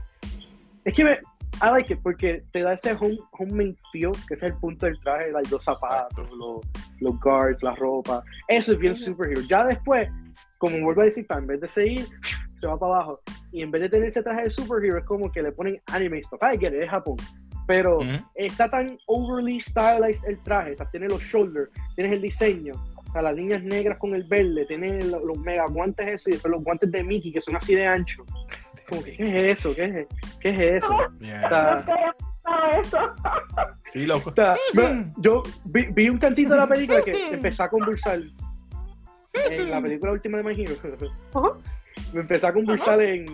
es 0.86 0.94
que 0.94 1.04
me, 1.04 1.20
I 1.62 1.70
like 1.72 1.92
it 1.92 2.00
porque 2.04 2.44
te 2.52 2.62
da 2.62 2.74
ese 2.74 2.94
home, 2.94 3.18
homemade 3.32 3.78
feel, 3.92 4.12
que 4.28 4.34
es 4.36 4.44
el 4.44 4.54
punto 4.56 4.86
del 4.86 5.00
traje, 5.02 5.32
like, 5.32 5.50
los 5.50 5.64
zapatos, 5.64 6.30
los, 6.32 6.66
los 7.00 7.20
guards, 7.22 7.64
la 7.64 7.74
ropa. 7.76 8.24
Eso 8.50 8.74
es 8.74 8.80
bien 8.80 8.96
superhero. 8.96 9.42
Ya 9.50 9.64
después, 9.66 10.10
como 10.58 10.80
vuelvo 10.82 11.02
a 11.02 11.06
decir, 11.06 11.26
en 11.30 11.48
vez 11.48 11.62
de 11.62 11.68
seguir, 11.68 12.06
se 12.60 12.68
va 12.68 12.78
para 12.78 12.96
abajo. 12.96 13.20
Y 13.52 13.62
en 13.62 13.72
vez 13.72 13.84
de 13.84 13.90
tener 13.90 14.10
ese 14.10 14.22
traje 14.22 14.44
de 14.44 14.50
superhero, 14.50 14.98
es 14.98 15.06
como 15.06 15.32
que 15.32 15.42
le 15.42 15.52
ponen 15.52 15.80
anime 15.88 16.22
stuff. 16.24 16.42
I 16.42 16.58
get 16.58 16.74
it, 16.74 16.82
es 16.84 16.90
Japón. 16.90 17.16
Pero 17.68 17.98
Ujú. 18.00 18.24
está 18.36 18.70
tan 18.70 18.98
overly 19.08 19.60
stylized 19.60 20.24
el 20.28 20.38
traje. 20.44 20.74
O 20.74 20.78
sea, 20.78 20.90
tiene 20.92 21.08
los 21.08 21.22
shoulders, 21.22 21.70
tienes 21.96 22.14
el 22.14 22.22
diseño. 22.22 22.74
Sea, 23.16 23.22
las 23.22 23.36
líneas 23.36 23.64
negras 23.64 23.98
con 23.98 24.14
el 24.14 24.24
verde, 24.26 24.66
tienes 24.66 25.06
lo- 25.06 25.24
los, 25.26 25.40
mega 25.40 25.66
guantes 25.70 26.06
esos 26.06 26.28
y 26.28 26.32
después 26.32 26.52
los 26.52 26.62
guantes 26.62 26.92
de 26.92 27.02
Mickey 27.02 27.32
que 27.32 27.42
son 27.42 27.56
así 27.56 27.74
de 27.74 27.88
ancho. 27.88 28.26
Como 28.90 29.02
que, 29.02 29.16
¿qué 29.16 29.24
es 29.52 29.60
eso? 29.60 29.74
¿Qué 29.74 29.86
es, 29.86 30.08
qué 30.42 30.50
es 30.50 30.84
eso? 30.84 30.98
Yeah. 31.22 31.46
O 31.46 31.50
sea, 31.50 31.76
No 31.76 31.86
sé, 31.86 31.94
no, 32.44 32.82
eso. 32.82 33.16
Sí, 33.84 34.06
loco. 34.06 34.32
O 34.32 34.34
sea, 34.34 34.56
yo 35.20 35.44
vi, 35.64 35.86
vi 35.94 36.10
un 36.10 36.18
cantito 36.18 36.50
de 36.50 36.58
la 36.58 36.68
película 36.68 37.02
que 37.04 37.14
empecé 37.32 37.64
a 37.64 37.70
conversar 37.70 38.20
en 39.50 39.72
la 39.72 39.82
película 39.82 40.12
última 40.12 40.40
de 40.40 40.44
My 40.44 40.62
Hero. 40.62 40.74
Me 42.14 42.20
empecé 42.20 42.48
a 42.48 42.54
conversar 42.54 43.02
en, 43.02 43.26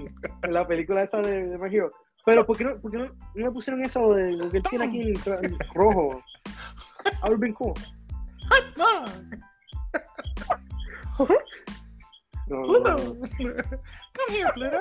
en 0.44 0.54
la 0.54 0.68
película 0.68 1.02
esa 1.02 1.22
de, 1.22 1.48
de 1.48 1.58
My 1.58 1.76
Hero. 1.76 1.92
Pero 2.24 2.46
¿por 2.46 2.56
qué 2.56 2.66
no, 2.66 2.80
por 2.80 2.92
qué 2.92 2.98
no, 3.00 3.06
no 3.06 3.46
me 3.46 3.52
pusieron 3.52 3.84
eso 3.84 4.14
de 4.14 4.32
lo 4.34 4.48
que 4.48 4.58
él 4.58 4.64
tiene 4.70 4.86
aquí 4.86 5.02
en, 5.02 5.16
en 5.44 5.58
rojo? 5.74 6.24
Been 7.40 7.54
cool. 7.54 7.74
No, 12.48 12.66
no. 12.80 12.96
Come 12.98 14.30
here, 14.30 14.52
Pluto. 14.54 14.78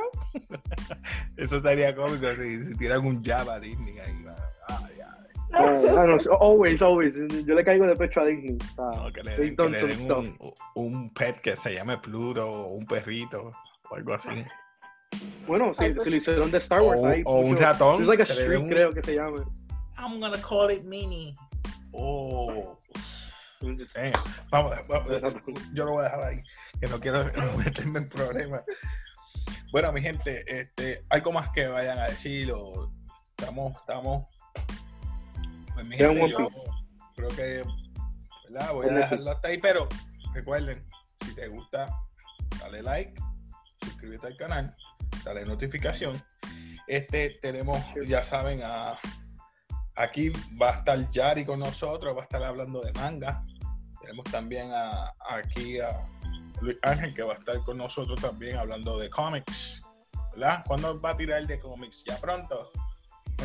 Eso 1.37 1.57
estaría 1.59 1.95
cómico 1.95 2.27
si, 2.37 2.65
si 2.65 2.75
tiran 2.79 3.07
un 3.07 3.23
jab 3.23 3.49
a 3.49 3.61
Disney 3.61 3.99
ahí. 4.01 4.25
Ah, 4.69 4.89
ya. 4.99 5.07
Ah, 5.53 5.81
ah, 5.99 6.07
no, 6.07 6.17
always, 6.41 6.83
always. 6.83 7.17
Yo 7.45 7.55
le 7.55 7.65
caigo 7.65 7.87
de 7.87 7.95
pecho 7.97 8.21
a 8.21 8.25
Disney. 8.27 8.57
Sea, 8.75 8.85
No, 8.97 9.13
que 9.13 9.23
le 9.23 9.37
den, 9.37 9.57
que 9.57 9.69
le 9.69 9.87
den 9.87 10.11
un, 10.13 10.37
un 10.75 11.15
pet 11.15 11.41
que 11.41 11.55
se 11.57 11.75
llame 11.75 11.97
Pluto 11.99 12.49
o 12.49 12.75
un 12.75 12.87
perrito 12.87 13.53
o 13.89 13.95
algo 13.95 14.15
así. 14.15 14.45
Bueno, 15.47 15.73
si, 15.75 15.95
si 16.03 16.11
lo 16.11 16.17
hicieron 16.17 16.51
de 16.51 16.59
Star 16.59 16.83
Wars, 16.83 17.03
O- 17.03 17.07
hay 17.07 17.23
o 17.25 17.41
un 17.41 17.57
ratón, 17.57 18.01
Es 18.03 18.09
like 18.09 18.23
a 18.23 18.27
street, 18.27 18.59
un- 18.59 18.69
creo 18.69 18.93
que 18.93 19.03
se 19.03 19.15
llama. 19.15 19.45
I'm 19.99 20.19
gonna 20.21 20.39
call 20.41 20.71
it 20.73 20.83
Mini. 20.85 21.37
Oh. 21.93 22.79
I'm 23.63 23.77
just- 23.79 23.97
Eh, 23.97 24.13
vamos, 24.51 24.75
vamos, 24.89 25.11
yo 25.75 25.85
lo 25.85 25.93
voy 25.93 26.01
a 26.01 26.05
dejar 26.05 26.23
ahí, 26.25 26.43
que 26.81 26.87
no 26.89 26.99
quiero 27.01 27.25
meterme 27.59 27.99
en 28.01 28.09
problemas. 28.09 28.63
Bueno, 29.73 29.93
mi 29.93 30.01
gente, 30.03 30.45
este, 30.61 31.05
algo 31.11 31.33
más 31.33 31.51
que 31.51 31.67
vayan 31.69 31.99
a 31.99 32.07
decir 32.09 32.53
o 32.53 32.93
estamos, 33.39 33.77
estamos. 33.81 34.27
Pues 35.75 35.87
mi 35.87 35.97
gente, 35.97 36.31
yo 36.31 36.49
creo 37.15 37.29
que, 37.29 37.65
¿verdad? 38.49 38.73
Voy 38.73 38.89
a 38.89 38.93
dejarlo 38.95 39.31
hasta 39.31 39.49
ahí, 39.49 39.59
pero 39.59 39.89
recuerden, 40.35 40.85
si 41.25 41.35
te 41.35 41.49
gusta, 41.49 41.89
dale 42.59 42.83
like, 42.83 43.15
suscríbete 43.83 44.27
al 44.27 44.37
canal, 44.37 44.77
dale 45.25 45.45
notificación. 45.45 46.21
Este, 46.89 47.39
tenemos, 47.41 47.79
ya 48.09 48.25
saben, 48.25 48.63
a, 48.65 48.99
aquí 50.03 50.31
va 50.61 50.71
a 50.71 50.79
estar 50.79 51.11
Yari 51.11 51.45
con 51.45 51.61
nosotros, 51.61 52.15
va 52.15 52.21
a 52.21 52.25
estar 52.25 52.43
hablando 52.43 52.81
de 52.81 52.93
manga. 52.93 53.43
Tenemos 54.01 54.25
también 54.27 54.71
a, 54.73 55.13
aquí 55.29 55.79
a 55.81 55.91
Luis 56.61 56.79
Ángel 56.83 57.15
que 57.15 57.23
va 57.23 57.35
a 57.35 57.37
estar 57.37 57.59
con 57.65 57.77
nosotros 57.79 58.21
también 58.21 58.57
hablando 58.57 58.99
de 58.99 59.09
cómics. 59.11 59.83
¿Verdad? 60.33 60.63
¿Cuándo 60.67 61.01
va 61.01 61.11
a 61.11 61.17
tirar 61.17 61.47
de 61.47 61.59
cómics? 61.59 62.05
¿Ya 62.07 62.17
pronto? 62.19 62.71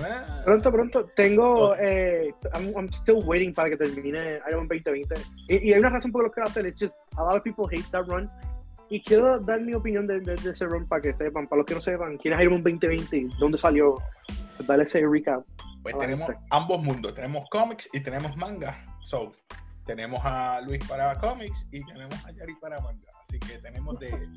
Ah. 0.04 0.42
Pronto, 0.44 0.72
pronto. 0.72 1.06
Tengo. 1.16 1.70
Oh. 1.70 1.76
Eh, 1.80 2.34
I'm, 2.54 2.74
I'm 2.76 2.90
still 2.94 3.22
waiting 3.26 3.54
para 3.54 3.70
que 3.70 3.78
termine 3.78 4.40
Iron 4.50 4.68
Man 4.68 4.82
2020. 4.84 5.16
Y, 5.48 5.70
y 5.70 5.74
hay 5.74 5.80
una 5.80 5.90
razón 5.90 6.12
por 6.12 6.24
la 6.24 6.30
que 6.30 6.42
lo 6.42 6.48
hacer. 6.48 6.66
It's 6.66 6.80
just 6.82 6.96
a 7.18 7.24
lot 7.24 7.38
of 7.38 7.44
people 7.44 7.66
hate 7.72 7.86
that 7.92 8.06
run. 8.08 8.30
Y 8.90 9.02
quiero 9.02 9.40
dar 9.40 9.62
mi 9.62 9.74
opinión 9.74 10.06
de, 10.06 10.20
de- 10.20 10.36
de 10.36 10.50
ese 10.52 10.66
run 10.66 10.88
para 10.88 11.02
que 11.02 11.14
sepan. 11.14 11.48
Para 11.48 11.60
los 11.60 11.66
que 11.66 11.76
no 11.76 11.82
sepan, 11.82 12.18
¿quién 12.18 12.34
es 12.34 12.42
Iron 12.42 12.56
Man 12.62 12.64
2020? 12.80 13.36
¿Dónde 13.40 13.58
salió? 13.58 13.96
Dale 14.68 14.84
ese 14.84 15.02
recap. 15.08 15.44
Pues 15.86 16.00
tenemos 16.00 16.32
ambos 16.50 16.82
mundos. 16.82 17.14
Tenemos 17.14 17.48
cómics 17.52 17.88
y 17.94 18.00
tenemos 18.00 18.36
manga. 18.38 18.84
So, 19.04 19.34
tenemos 19.86 20.20
a 20.24 20.60
Luis 20.62 20.84
para 20.88 21.14
cómics 21.20 21.68
y 21.72 21.86
tenemos 21.86 22.26
a 22.26 22.32
Yari 22.32 22.56
para 22.56 22.82
manga. 22.82 23.08
Así 23.22 23.40
que 23.40 23.60
tenemos 23.60 24.00
de, 24.00 24.28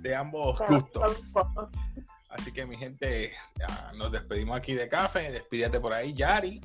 de 0.00 0.16
ambos 0.16 0.58
gustos. 0.68 1.22
Así 2.28 2.50
que 2.50 2.66
mi 2.66 2.76
gente, 2.76 3.30
ya 3.56 3.92
nos 3.96 4.10
despedimos 4.10 4.56
aquí 4.58 4.74
de 4.74 4.88
café. 4.88 5.30
Despídete 5.30 5.78
por 5.78 5.92
ahí, 5.92 6.12
Yari. 6.12 6.60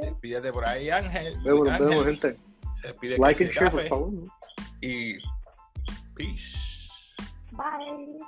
Despídete 0.00 0.52
por 0.52 0.66
ahí, 0.66 0.90
Ángel. 0.90 1.38
Vemos, 1.44 1.68
Ángel 1.68 1.86
vemos, 1.88 2.04
gente. 2.04 2.36
se 2.74 2.88
despide 2.88 3.16
Like 3.18 3.44
and 3.44 3.52
de 3.52 3.54
share, 3.54 3.70
por 3.70 3.78
café. 3.78 3.88
favor. 3.88 4.12
Y 4.80 5.18
peace. 6.16 6.90
Bye. 7.52 8.18